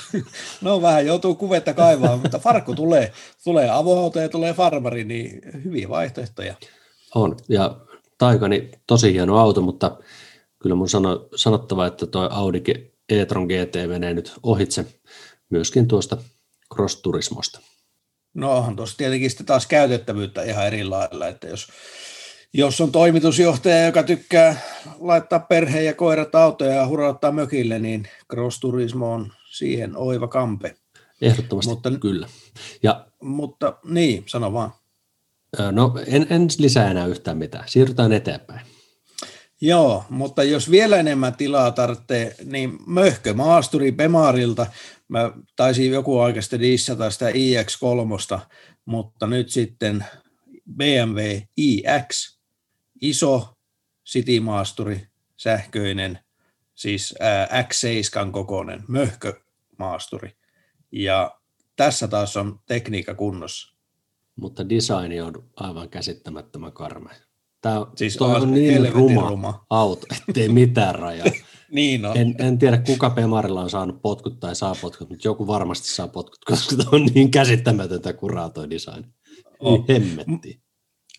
No 0.62 0.82
vähän 0.82 1.06
joutuu 1.06 1.36
kuvetta 1.36 1.74
kaivaa, 1.74 2.18
mutta 2.18 2.40
farkku 2.40 2.76
tulee. 2.76 3.12
Tulee 3.44 3.70
avoauto 3.70 4.20
ja 4.20 4.30
tulee 4.30 4.54
farmari, 4.54 5.04
niin 5.04 5.42
hyviä 5.64 5.90
vaihtoehtoja. 5.90 6.56
On, 7.16 7.38
ja 7.50 7.78
Taikani 8.18 8.72
tosi 8.88 9.14
hieno 9.14 9.38
auto, 9.38 9.62
mutta 9.62 9.98
kyllä 10.62 10.76
mun 10.76 10.90
sano, 10.90 11.28
sanottava, 11.36 11.88
että 11.88 12.08
tuo 12.08 12.30
Audi 12.32 12.64
e-tron 13.10 13.48
GT 13.48 13.90
menee 13.90 14.14
nyt 14.14 14.34
ohitse 14.44 14.86
myöskin 15.50 15.88
tuosta 15.88 16.18
Cross 16.76 17.02
Turismosta. 17.02 17.60
No 18.34 18.58
onhan 18.58 18.76
tuossa 18.76 18.98
tietenkin 18.98 19.30
sitten 19.30 19.46
taas 19.46 19.68
käytettävyyttä 19.68 20.44
ihan 20.44 20.68
eri 20.68 20.84
lailla, 20.84 21.28
että 21.28 21.48
jos, 21.48 21.68
jos 22.54 22.82
on 22.82 22.92
toimitusjohtaja, 22.92 23.86
joka 23.86 24.04
tykkää 24.04 24.56
laittaa 25.00 25.40
perheen 25.40 25.86
ja 25.86 25.94
koirat 25.94 26.36
autoja 26.36 26.76
ja 26.76 26.88
hurauttaa 26.88 27.32
mökille, 27.32 27.80
niin 27.80 28.08
Cross 28.32 28.60
Turismo 28.60 29.14
on 29.14 29.34
siihen 29.52 29.98
oiva 29.98 30.28
kampe. 30.28 30.76
Ehdottomasti 31.22 31.70
Mutta- 31.70 31.92
kyllä. 31.92 32.28
Ja 32.84 33.08
Mutta 33.22 33.78
niin, 33.86 34.24
sano 34.28 34.54
vaan. 34.54 34.72
no, 35.72 35.94
en, 36.08 36.28
en 36.30 36.48
lisää 36.58 36.92
enää 36.92 37.06
yhtään 37.06 37.38
mitään. 37.38 37.64
Siirrytään 37.68 38.14
eteenpäin. 38.14 38.62
Joo, 39.62 40.04
mutta 40.10 40.43
jos 40.43 40.72
vielä 40.72 40.97
enemmän 40.97 41.36
tilaa 41.36 41.72
tarvitsee, 41.72 42.36
niin 42.45 42.78
möhkö 42.88 43.34
maasturi 43.34 43.91
Bemarilta. 43.91 44.68
Mä 45.08 45.32
taisin 45.56 45.91
joku 45.91 46.20
aika 46.20 46.41
sitten 46.41 46.60
dissata 46.60 47.10
sitä 47.10 47.30
iX3, 47.30 48.39
mutta 48.86 49.28
nyt 49.28 49.49
sitten 49.49 50.06
BMW 50.76 51.20
iX, 51.58 52.39
iso 53.02 53.58
City-maasturi, 54.10 55.08
sähköinen, 55.38 56.20
siis 56.76 57.16
ää, 57.20 57.47
X7 57.62 58.32
kokoinen 58.32 58.84
möhkömaasturi. 58.88 60.38
Ja 60.91 61.39
tässä 61.76 62.08
taas 62.08 62.38
on 62.38 62.60
tekniikka 62.66 63.16
kunnossa. 63.16 63.76
Mutta 64.36 64.70
designi 64.70 65.22
on 65.22 65.49
aivan 65.56 65.89
käsittämättömän 65.89 66.72
karmea. 66.72 67.16
Tämä 67.62 67.86
Siis 67.95 68.18
toi 68.18 68.36
on 68.36 68.41
on 68.41 68.54
niin 68.54 68.93
ruma, 68.93 69.30
ruma. 69.30 69.66
auto, 69.70 70.08
ettei 70.30 70.49
mitään 70.49 70.95
rajaa. 70.95 71.28
Niin 71.72 72.06
on. 72.06 72.18
En, 72.18 72.36
en 72.39 72.58
tiedä, 72.58 72.78
kuka 72.78 73.10
Pemarilla 73.10 73.62
on 73.62 73.70
saanut 73.70 74.02
potkut 74.02 74.39
tai 74.39 74.56
saa 74.56 74.76
potkut, 74.82 75.10
mutta 75.10 75.28
joku 75.28 75.47
varmasti 75.47 75.88
saa 75.88 76.08
potkut, 76.08 76.45
koska 76.45 76.76
tämä 76.76 76.89
on 76.91 77.06
niin 77.06 77.32
käsittämätöntä 77.32 78.14
kuraa 78.14 78.49
toi 78.49 78.70
design. 78.70 79.14
On. 79.60 79.86
Niin 79.88 80.02
hemmetti. 80.02 80.62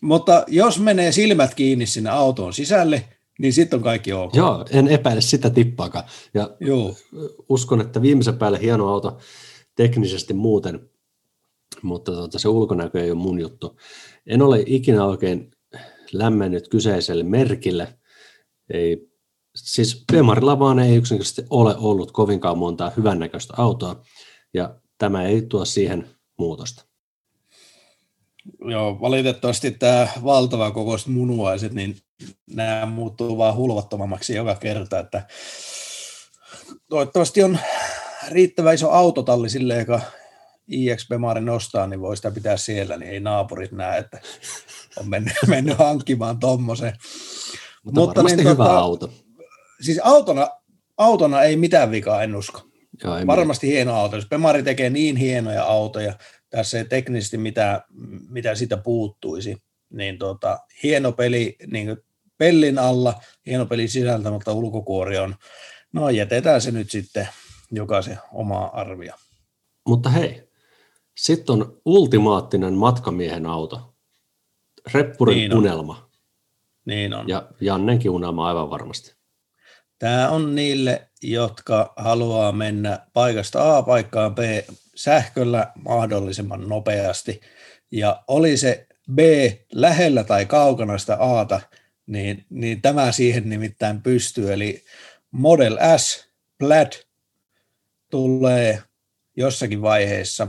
Mutta 0.03 0.45
jos 0.49 0.79
menee 0.79 1.13
silmät 1.13 1.55
kiinni 1.55 1.87
sinne 1.87 2.11
autoon 2.11 2.53
sisälle, 2.53 3.05
niin 3.39 3.53
sitten 3.53 3.77
on 3.77 3.83
kaikki 3.83 4.13
ok. 4.13 4.35
Joo, 4.35 4.67
en 4.71 4.89
epäile 4.89 5.21
sitä 5.21 5.51
tippaakaan. 5.51 6.05
Ja 6.35 6.57
Joo. 6.61 6.95
uskon, 7.49 7.81
että 7.81 8.03
viimeisen 8.03 8.39
päälle 8.39 8.61
hieno 8.61 8.89
auto 8.89 9.19
teknisesti 9.77 10.35
muuten, 10.35 10.91
mutta 11.83 12.13
tuota, 12.13 12.39
se 12.39 12.49
ulkonäkö 12.49 13.05
ei 13.05 13.11
ole 13.11 13.19
mun 13.19 13.41
juttu. 13.41 13.79
En 14.27 14.43
ole 14.43 14.63
ikinä 14.67 15.05
oikein 15.05 15.51
lämmennyt 16.13 16.69
kyseiselle 16.69 17.25
merkille. 17.25 17.99
Ei, 18.73 19.09
siis 19.57 20.05
Bemarilla 20.13 20.59
vaan 20.59 20.79
ei 20.79 20.97
yksinkertaisesti 20.97 21.45
ole 21.51 21.77
ollut 21.77 22.13
kovinkaan 22.13 22.59
montaa 22.59 22.93
hyvännäköistä 22.97 23.55
autoa, 23.57 24.03
ja 24.55 24.75
tämä 24.99 25.25
ei 25.25 25.43
tuo 25.43 25.65
siihen 25.65 26.09
muutosta. 26.39 26.92
Joo, 28.71 29.01
valitettavasti 29.01 29.71
tämä 29.71 30.09
valtava 30.25 30.71
kokoiset 30.71 31.09
munuaiset, 31.09 31.73
niin 31.73 31.97
nämä 32.51 32.87
muuttuu 32.87 33.39
vaan 33.39 33.57
hulvattomammaksi 33.57 34.35
joka 34.35 34.55
kerta, 34.55 34.99
että 34.99 35.27
toivottavasti 36.89 37.43
on 37.43 37.59
riittävä 38.29 38.73
iso 38.73 38.91
autotalli 38.91 39.51
sille, 39.51 39.79
joka 39.79 40.01
IX 40.69 41.09
Bemari 41.09 41.41
nostaa, 41.41 41.87
niin 41.87 42.01
voi 42.01 42.17
sitä 42.17 42.31
pitää 42.31 42.57
siellä, 42.57 42.97
niin 42.97 43.11
ei 43.11 43.21
naapurit 43.21 43.73
näe, 43.73 43.99
että 43.99 44.21
on 44.97 45.09
mennyt, 45.09 45.35
mennyt 45.47 45.79
hankkimaan 45.79 46.39
tommosen. 46.39 46.93
Mutta, 47.85 48.01
Mutta 48.01 48.23
niin, 48.23 48.39
hyvä 48.39 48.55
tota, 48.55 48.79
auto. 48.79 49.11
Siis 49.81 50.01
autona, 50.05 50.49
autona 50.97 51.43
ei 51.43 51.57
mitään 51.57 51.91
vikaa, 51.91 52.23
en 52.23 52.37
usko. 52.37 52.61
Joo, 53.05 53.17
ei 53.17 53.27
Varmasti 53.27 53.67
mitään. 53.67 53.77
hieno 53.77 54.01
auto. 54.01 54.17
Jos 54.17 54.29
Bemari 54.29 54.63
tekee 54.63 54.91
niin 54.91 55.17
hienoja 55.17 55.65
autoja, 55.65 56.15
tässä 56.53 56.79
ei 56.79 56.85
teknisesti 56.85 57.39
mitä, 57.39 57.85
mitä 58.29 58.55
sitä 58.55 58.77
puuttuisi, 58.77 59.63
niin 59.91 60.19
tota, 60.19 60.59
hieno 60.83 61.13
peli 61.13 61.57
niin 61.67 61.97
pellin 62.39 62.79
alla, 62.79 63.15
hieno 63.47 63.67
peli 63.67 63.89
sisältä, 63.89 64.31
mutta 64.31 64.53
ulkokuori 64.53 65.19
on, 65.19 65.35
no 65.93 66.11
jätetään 66.11 66.61
se 66.61 66.71
nyt 66.71 66.91
sitten 66.91 67.29
jokaisen 67.71 68.19
omaa 68.33 68.81
arvia. 68.81 69.15
Mutta 69.87 70.11
hei, 70.11 70.49
sitten 71.17 71.53
on 71.53 71.81
ultimaattinen 71.85 72.75
matkamiehen 72.75 73.47
auto. 73.47 73.95
Reppurin 74.95 75.37
niin 75.37 75.55
unelma. 75.55 76.11
Niin 76.85 77.15
on. 77.15 77.29
Ja 77.29 77.49
Jannenkin 77.61 78.11
unelma 78.11 78.49
aivan 78.49 78.71
varmasti. 78.71 79.15
Tämä 79.99 80.31
on 80.31 80.55
niille, 80.55 81.09
jotka 81.23 81.93
haluaa 81.97 82.53
mennä 82.53 83.07
paikasta 83.13 83.77
A 83.77 83.83
paikkaan 83.83 84.35
B 84.35 84.39
sähköllä 85.03 85.73
mahdollisimman 85.85 86.69
nopeasti. 86.69 87.41
Ja 87.91 88.25
oli 88.29 88.57
se 88.57 88.87
B 89.13 89.19
lähellä 89.73 90.25
tai 90.25 90.47
kaukana 90.47 90.99
sitä 90.99 91.17
Ata, 91.21 91.61
niin, 92.07 92.45
niin 92.51 92.83
tämä 92.83 93.13
siihen 93.13 93.49
nimittäin 93.49 94.03
pystyy. 94.03 94.53
Eli 94.53 94.85
Model 95.31 95.79
S 95.97 96.29
Plaid 96.59 96.93
tulee 98.11 98.83
jossakin 99.37 99.83
vaiheessa 99.83 100.49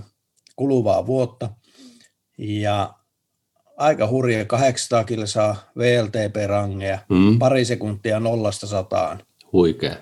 kuluvaa 0.56 1.06
vuotta. 1.06 1.50
Ja 2.38 2.94
aika 3.78 4.08
hurja 4.08 4.46
800 4.46 5.04
kilsaa 5.04 5.72
VLTP-rangeja, 5.78 7.00
mm. 7.10 7.40
pari 7.40 7.66
sekuntia 7.66 8.20
nollasta 8.20 8.68
sataan. 8.68 9.24
Huikea. 9.54 9.96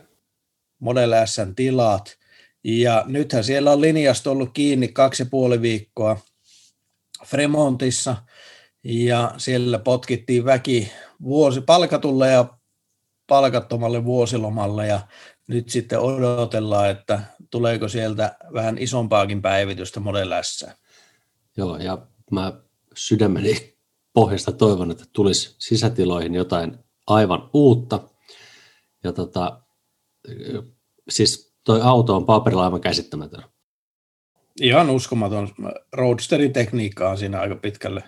Model 0.80 1.12
S 1.26 1.38
tilat. 1.56 2.21
Ja 2.64 3.04
nythän 3.08 3.44
siellä 3.44 3.72
on 3.72 3.82
linjasta 3.82 4.32
ollut 4.32 4.50
kiinni 4.54 4.88
kaksi 4.88 5.24
ja 5.24 5.28
puoli 5.32 5.62
viikkoa 5.62 6.18
Fremontissa, 7.26 8.16
ja 8.84 9.34
siellä 9.38 9.80
potkittiin 9.80 10.46
väki 10.46 10.92
vuosi 11.22 11.62
palkatulle 11.62 12.30
ja 12.30 12.58
palkattomalle 13.28 14.06
vuosilomalle, 14.06 14.88
ja 14.88 15.00
nyt 15.48 15.70
sitten 15.70 16.00
odotellaan, 16.00 16.90
että 16.90 17.22
tuleeko 17.50 17.88
sieltä 17.88 18.36
vähän 18.54 18.78
isompaakin 18.78 19.42
päivitystä 19.42 20.00
Model 20.00 20.32
S. 20.42 20.66
Joo, 21.58 21.78
ja 21.78 22.08
mä 22.32 22.54
sydämeni 22.96 23.78
pohjasta 24.14 24.52
toivon, 24.52 24.92
että 24.92 25.06
tulisi 25.14 25.56
sisätiloihin 25.60 26.36
jotain 26.36 26.78
aivan 27.08 27.50
uutta. 27.54 28.00
Ja 29.04 29.14
tota, 29.14 29.62
siis 31.10 31.51
toi 31.64 31.82
auto 31.84 32.16
on 32.16 32.26
paperilla 32.26 32.64
aivan 32.64 32.82
käsittämätön. 32.82 33.44
Ihan 34.62 34.90
uskomaton. 34.90 35.50
Roadsterin 35.94 36.54
tekniikka 36.54 37.10
on 37.10 37.18
siinä 37.18 37.40
aika 37.40 37.56
pitkälle 37.56 38.04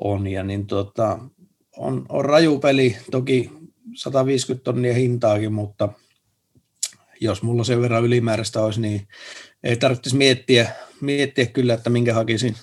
on. 0.00 0.26
Ja 0.26 0.42
niin 0.42 0.66
tota, 0.66 1.18
on, 1.76 2.06
on 2.08 2.24
raju 2.24 2.58
peli, 2.58 2.96
toki 3.10 3.50
150 3.94 4.64
tonnia 4.64 4.94
hintaakin, 4.94 5.52
mutta 5.52 5.88
jos 7.20 7.42
mulla 7.42 7.64
sen 7.64 7.80
verran 7.80 8.04
ylimääräistä 8.04 8.60
olisi, 8.60 8.80
niin 8.80 9.08
ei 9.62 9.76
tarvitsisi 9.76 10.16
miettiä, 10.16 10.72
miettiä 11.00 11.46
kyllä, 11.46 11.74
että 11.74 11.90
minkä 11.90 12.14
hakisin 12.14 12.56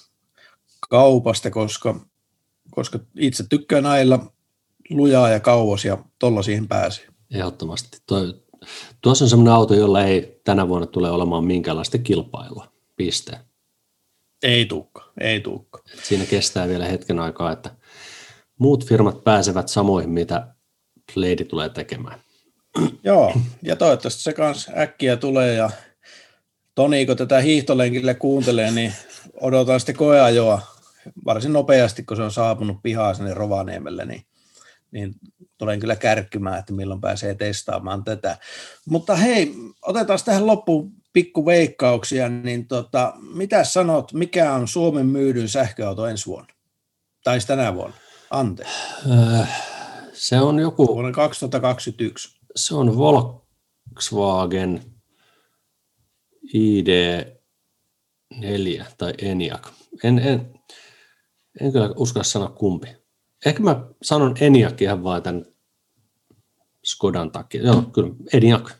kaupasta, 0.89 1.51
koska, 1.51 2.05
koska 2.71 2.99
itse 3.17 3.43
tykkään 3.49 3.85
ailla 3.85 4.33
lujaa 4.89 5.29
ja 5.29 5.39
kauas 5.39 5.85
ja 5.85 5.97
tolla 6.19 6.43
siihen 6.43 6.67
pääsee. 6.67 7.07
Ehdottomasti. 7.33 7.97
Toi, 8.07 8.41
tuossa 9.01 9.25
on 9.25 9.29
sellainen 9.29 9.53
auto, 9.53 9.73
jolla 9.73 10.03
ei 10.03 10.41
tänä 10.43 10.67
vuonna 10.67 10.87
tule 10.87 11.11
olemaan 11.11 11.43
minkäänlaista 11.43 11.97
kilpailua. 11.97 12.71
Piste. 12.95 13.37
Ei 14.43 14.65
tuukka, 14.65 15.11
ei 15.19 15.41
tuukka. 15.41 15.79
Siinä 16.03 16.25
kestää 16.25 16.67
vielä 16.67 16.85
hetken 16.85 17.19
aikaa, 17.19 17.51
että 17.51 17.75
muut 18.57 18.85
firmat 18.85 19.23
pääsevät 19.23 19.67
samoihin, 19.67 20.09
mitä 20.09 20.47
Lady 21.15 21.45
tulee 21.45 21.69
tekemään. 21.69 22.19
Joo, 23.03 23.33
ja 23.61 23.75
toivottavasti 23.75 24.21
se 24.21 24.33
kanssa 24.33 24.71
äkkiä 24.77 25.17
tulee 25.17 25.53
ja 25.53 25.69
Toni, 26.75 27.05
kun 27.05 27.17
tätä 27.17 27.41
hiihtolenkille 27.41 28.13
kuuntelee, 28.13 28.71
niin 28.71 28.93
odotan 29.41 29.79
sitten 29.79 29.95
koeajoa 29.95 30.61
varsin 31.25 31.53
nopeasti, 31.53 32.03
kun 32.03 32.17
se 32.17 32.23
on 32.23 32.31
saapunut 32.31 32.77
pihaa 32.83 33.13
sinne 33.13 33.33
Rovaniemelle, 33.33 34.05
niin, 34.05 34.25
niin 34.91 35.15
tulen 35.61 35.79
kyllä 35.79 35.95
kärkkymään, 35.95 36.59
että 36.59 36.73
milloin 36.73 37.01
pääsee 37.01 37.35
testaamaan 37.35 38.03
tätä. 38.03 38.37
Mutta 38.89 39.15
hei, 39.15 39.53
otetaan 39.81 40.19
tähän 40.25 40.47
loppuun 40.47 40.91
pikku 41.13 41.45
veikkauksia, 41.45 42.29
niin 42.29 42.67
tota, 42.67 43.13
mitä 43.33 43.63
sanot, 43.63 44.13
mikä 44.13 44.53
on 44.53 44.67
Suomen 44.67 45.05
myydyn 45.05 45.49
sähköauto 45.49 46.05
ensi 46.05 46.25
vuonna? 46.25 46.53
Tai 47.23 47.39
tänä 47.47 47.75
vuonna? 47.75 47.95
Ante. 48.29 48.65
Äh, 49.11 49.63
se 50.13 50.39
on 50.39 50.59
joku... 50.59 50.87
Vuonna 50.87 51.11
2021. 51.11 52.39
Se 52.55 52.75
on 52.75 52.97
Volkswagen 52.97 54.83
ID4 56.55 58.85
tai 58.97 59.13
Eniac. 59.21 59.67
En, 60.03 60.19
en, 60.19 60.53
en 61.61 61.71
kyllä 61.71 61.89
uskalla 61.95 62.23
sanoa 62.23 62.49
kumpi. 62.49 62.87
Ehkä 63.45 63.63
mä 63.63 63.85
sanon 64.01 64.35
Eniac 64.39 64.81
ihan 64.81 65.03
vaan 65.03 65.23
tämän 65.23 65.50
Skodan 66.91 67.31
takia. 67.31 67.63
Joo, 67.63 67.81
kyllä 67.81 68.13
Eniac. 68.33 68.71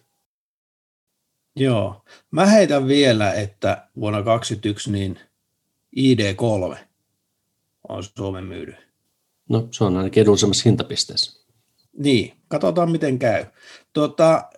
Joo. 1.56 2.06
Mä 2.32 2.46
heitän 2.46 2.88
vielä, 2.88 3.34
että 3.34 3.88
vuonna 4.00 4.24
2021 4.24 4.92
niin 4.92 5.20
ID3 5.98 6.78
on 7.90 8.04
Suomen 8.04 8.46
myydy. 8.46 8.74
No 9.50 9.68
se 9.72 9.84
on 9.84 9.98
ainakin 9.98 10.22
edullisemmassa 10.22 10.64
hintapisteessä. 10.66 11.42
Niin, 11.98 12.34
katsotaan 12.48 12.92
miten 12.92 13.20
käy. 13.20 13.46
Tuota, 13.94 14.50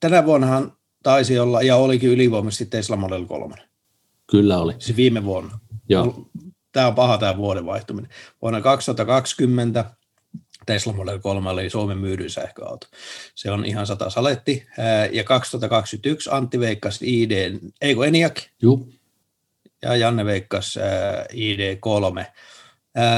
tänä 0.00 0.24
vuonnahan 0.24 0.76
taisi 1.02 1.38
olla, 1.38 1.62
ja 1.62 1.76
olikin 1.76 2.10
ylivoimaisesti 2.10 2.66
Tesla 2.66 2.96
Model 2.96 3.24
3. 3.24 3.54
Kyllä 4.30 4.58
oli. 4.58 4.74
Siis 4.78 4.96
viime 4.96 5.24
vuonna. 5.24 5.58
Joo. 5.88 6.30
Tämä 6.72 6.86
on 6.86 6.94
paha 6.94 7.18
tämä 7.18 7.36
vuoden 7.36 7.66
vaihtuminen. 7.66 8.10
Vuonna 8.42 8.60
2020 8.60 9.84
Tesla 10.66 10.92
Model 10.92 11.18
3 11.18 11.50
oli 11.50 11.70
Suomen 11.70 11.98
myydyin 11.98 12.30
sähköauto. 12.30 12.86
Se 13.34 13.50
on 13.50 13.64
ihan 13.64 13.86
sata 13.86 14.10
saletti. 14.10 14.66
Ja 15.12 15.24
2021 15.24 16.30
Antti 16.32 16.60
veikkasi 16.60 17.22
ID, 17.22 17.60
ei 17.80 17.94
kun 17.94 18.06
Eniak. 18.06 18.40
Juu. 18.62 18.88
Ja 19.82 19.96
Janne 19.96 20.24
veikkasi 20.24 20.80
ID3. 21.32 22.24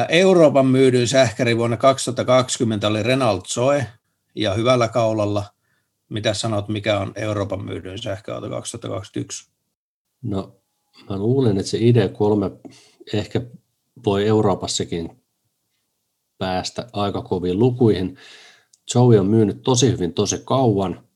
Euroopan 0.08 0.66
myydyin 0.66 1.08
sähkäri 1.08 1.56
vuonna 1.56 1.76
2020 1.76 2.88
oli 2.88 3.02
Renault 3.02 3.46
Zoe 3.46 3.86
ja 4.34 4.54
hyvällä 4.54 4.88
kaulalla. 4.88 5.44
Mitä 6.08 6.34
sanot, 6.34 6.68
mikä 6.68 6.98
on 6.98 7.12
Euroopan 7.16 7.64
myydyin 7.64 8.02
sähköauto 8.02 8.50
2021? 8.50 9.50
No, 10.22 10.56
mä 11.10 11.16
luulen, 11.16 11.58
että 11.58 11.70
se 11.70 11.78
ID3 11.78 12.70
ehkä 13.12 13.40
voi 14.04 14.26
Euroopassakin 14.26 15.22
päästä 16.38 16.88
aika 16.92 17.22
koviin 17.22 17.58
lukuihin. 17.58 18.18
Joey 18.94 19.18
on 19.18 19.26
myynyt 19.26 19.62
tosi 19.62 19.92
hyvin 19.92 20.14
tosi 20.14 20.42
kauan, 20.44 21.08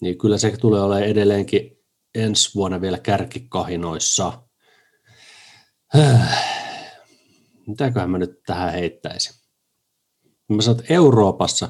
niin 0.00 0.18
kyllä 0.18 0.38
se 0.38 0.56
tulee 0.56 0.82
olemaan 0.82 1.08
edelleenkin 1.08 1.78
ensi 2.14 2.54
vuonna 2.54 2.80
vielä 2.80 2.98
kärkikahinoissa. 2.98 4.42
mitäköhän 7.66 8.10
mä 8.10 8.18
nyt 8.18 8.42
tähän 8.46 8.72
heittäisin. 8.72 9.34
Mä 10.48 10.62
sanon, 10.62 10.80
että 10.80 10.94
Euroopassa, 10.94 11.68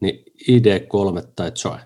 niin 0.00 0.24
ID3 0.50 1.32
tai 1.36 1.52
Zoe. 1.52 1.80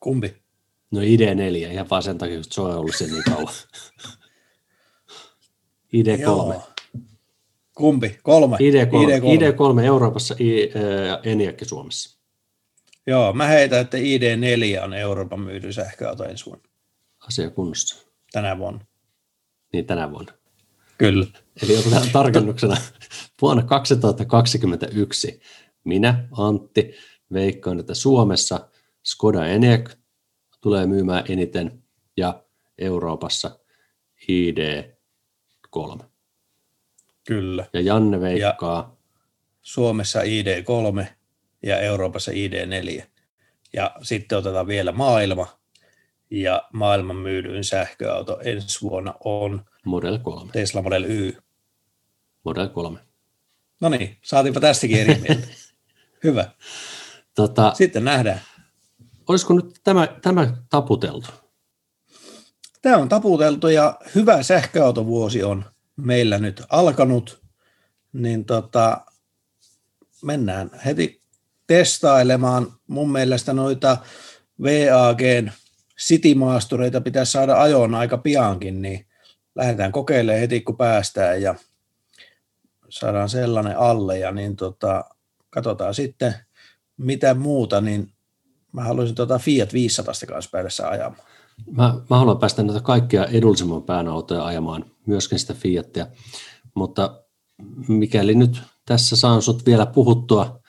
Kumpi? 0.00 0.42
No 0.90 1.00
ID4, 1.00 1.72
ihan 1.72 1.90
vaan 1.90 2.02
sen 2.02 2.18
takia, 2.18 2.36
että 2.36 2.54
Zoe 2.54 2.72
on 2.72 2.78
ollut 2.78 2.96
se 2.96 3.06
niin 3.06 3.24
kauan. 3.24 3.54
ID3. 5.96 6.20
Joo. 6.20 6.67
Kumpi? 7.78 8.18
Kolme? 8.22 8.56
ID3, 8.56 8.60
ID3. 8.60 9.78
ID3 9.78 9.84
Euroopassa, 9.84 10.34
I, 10.40 10.72
ää, 10.74 11.20
Eniakki 11.22 11.64
Suomessa. 11.64 12.18
Joo, 13.06 13.32
mä 13.32 13.46
heitän, 13.46 13.80
että 13.80 13.96
ID4 13.96 14.84
on 14.84 14.94
Euroopan 14.94 15.40
myyty 15.40 15.72
sähköauto 15.72 16.24
ensi 16.24 16.46
vuonna, 16.46 16.68
Asia 17.28 17.50
kunnossa. 17.50 18.06
tänä 18.32 18.58
vuonna. 18.58 18.80
Niin 19.72 19.86
tänä 19.86 20.10
vuonna. 20.10 20.32
Kyllä. 20.98 21.26
Eli 21.62 21.76
otetaan 21.76 22.08
tarkennuksena 22.12 22.76
vuonna 23.42 23.62
2021 23.62 25.40
minä, 25.84 26.28
Antti, 26.32 26.94
veikkaan, 27.32 27.80
että 27.80 27.94
Suomessa 27.94 28.68
Skoda 29.04 29.46
Enyaq 29.46 29.90
tulee 30.60 30.86
myymään 30.86 31.24
eniten 31.28 31.82
ja 32.16 32.44
Euroopassa 32.78 33.58
ID3. 34.22 36.04
Kyllä. 37.28 37.66
Ja 37.72 37.80
Janne 37.80 38.20
veikkaa, 38.20 38.96
Suomessa 39.62 40.20
ID3 40.20 41.06
ja 41.62 41.80
Euroopassa 41.80 42.32
ID4. 42.32 43.02
Ja 43.72 43.90
sitten 44.02 44.38
otetaan 44.38 44.66
vielä 44.66 44.92
maailma. 44.92 45.46
Ja 46.30 46.68
maailman 46.72 47.16
myydyin 47.16 47.64
sähköauto 47.64 48.40
ensi 48.44 48.82
vuonna 48.82 49.14
on 49.24 49.64
Model 49.84 50.18
3. 50.18 50.52
Tesla 50.52 50.82
Model 50.82 51.04
Y. 51.04 51.36
Model 52.44 52.68
3. 52.68 52.98
No 53.80 53.88
niin, 53.88 54.18
saatiinpa 54.24 54.60
tästäkin 54.60 55.00
eri 55.00 55.14
mieltä. 55.14 55.46
Hyvä. 56.24 56.50
Tota, 57.34 57.72
Sitten 57.74 58.04
nähdään. 58.04 58.40
olisiko 59.28 59.54
nyt 59.54 59.80
tämä, 59.84 60.08
tämä 60.22 60.56
taputeltu? 60.70 61.28
Tämä 62.82 62.96
on 62.96 63.08
taputeltu 63.08 63.68
ja 63.68 63.98
hyvä 64.14 64.42
sähköautovuosi 64.42 65.42
on 65.42 65.64
meillä 65.98 66.38
nyt 66.38 66.62
alkanut, 66.68 67.42
niin 68.12 68.44
tota, 68.44 69.00
mennään 70.22 70.70
heti 70.84 71.20
testailemaan. 71.66 72.72
Mun 72.86 73.12
mielestä 73.12 73.52
noita 73.52 73.96
VAGn 74.62 75.50
City-maastureita 75.98 77.00
pitäisi 77.00 77.32
saada 77.32 77.62
ajoon 77.62 77.94
aika 77.94 78.18
piankin, 78.18 78.82
niin 78.82 79.06
lähdetään 79.54 79.92
kokeilemaan 79.92 80.40
heti 80.40 80.60
kun 80.60 80.76
päästään 80.76 81.42
ja 81.42 81.54
saadaan 82.88 83.28
sellainen 83.28 83.78
alle 83.78 84.18
ja 84.18 84.32
niin 84.32 84.56
tota, 84.56 85.04
katsotaan 85.50 85.94
sitten 85.94 86.34
mitä 86.96 87.34
muuta, 87.34 87.80
niin 87.80 88.12
mä 88.72 88.82
haluaisin 88.82 89.16
tota 89.16 89.38
Fiat 89.38 89.72
500 89.72 90.14
kanssa 90.28 90.50
päädessä 90.50 90.88
ajamaan. 90.88 91.28
Mä, 91.70 92.00
mä 92.10 92.18
haluan 92.18 92.38
päästä 92.38 92.62
näitä 92.62 92.80
kaikkia 92.80 93.24
edullisemman 93.24 93.82
pään 93.82 94.08
autoja 94.08 94.44
ajamaan, 94.44 94.84
myöskin 95.06 95.38
sitä 95.38 95.54
Fiatia, 95.54 96.06
mutta 96.74 97.22
mikäli 97.88 98.34
nyt 98.34 98.60
tässä 98.86 99.16
saan 99.16 99.42
sut 99.42 99.66
vielä 99.66 99.86
puhuttua 99.86 100.60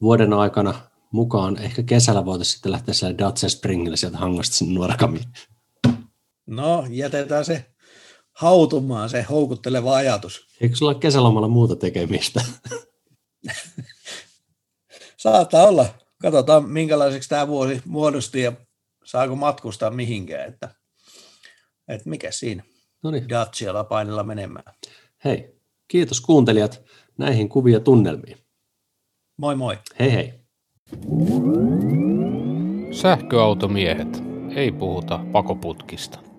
vuoden 0.00 0.32
aikana 0.32 0.74
mukaan, 1.12 1.58
ehkä 1.58 1.82
kesällä 1.82 2.24
voitaisiin 2.24 2.54
sitten 2.54 2.72
lähteä 2.72 2.94
siellä 2.94 3.18
Dacia 3.18 3.48
Springille 3.48 3.96
sieltä 3.96 4.18
hangasta 4.18 4.56
sinne 4.56 4.74
Nuorakamiin. 4.74 5.24
No, 6.46 6.86
jätetään 6.90 7.44
se 7.44 7.66
hautumaan, 8.32 9.10
se 9.10 9.22
houkutteleva 9.22 9.96
ajatus. 9.96 10.46
Eikö 10.60 10.76
sulla 10.76 10.92
ole 10.92 11.00
kesälomalla 11.00 11.48
muuta 11.48 11.76
tekemistä? 11.76 12.44
Saattaa 15.16 15.68
olla. 15.68 15.86
Katsotaan, 16.22 16.68
minkälaiseksi 16.68 17.28
tämä 17.28 17.48
vuosi 17.48 17.82
muodostui 17.84 18.42
ja 18.42 18.52
saako 19.04 19.36
matkustaa 19.36 19.90
mihinkään. 19.90 20.48
Että, 20.48 20.68
että 21.88 22.08
mikä 22.10 22.30
siinä 22.30 22.62
No 23.02 23.10
niin, 23.10 23.28
Dacialla 23.28 23.84
painella 23.84 24.22
menemään. 24.24 24.74
hei, 25.24 25.60
kiitos 25.88 26.20
kuuntelijat 26.20 26.82
näihin 27.18 27.48
kuvia 27.48 27.80
tunnelmiin. 27.80 28.38
Moi 29.36 29.56
moi. 29.56 29.78
Hei 29.98 30.12
hei. 30.12 30.40
Sähköautomiehet. 32.92 34.22
Ei 34.56 34.72
puhuta 34.72 35.20
pakoputkista. 35.32 36.29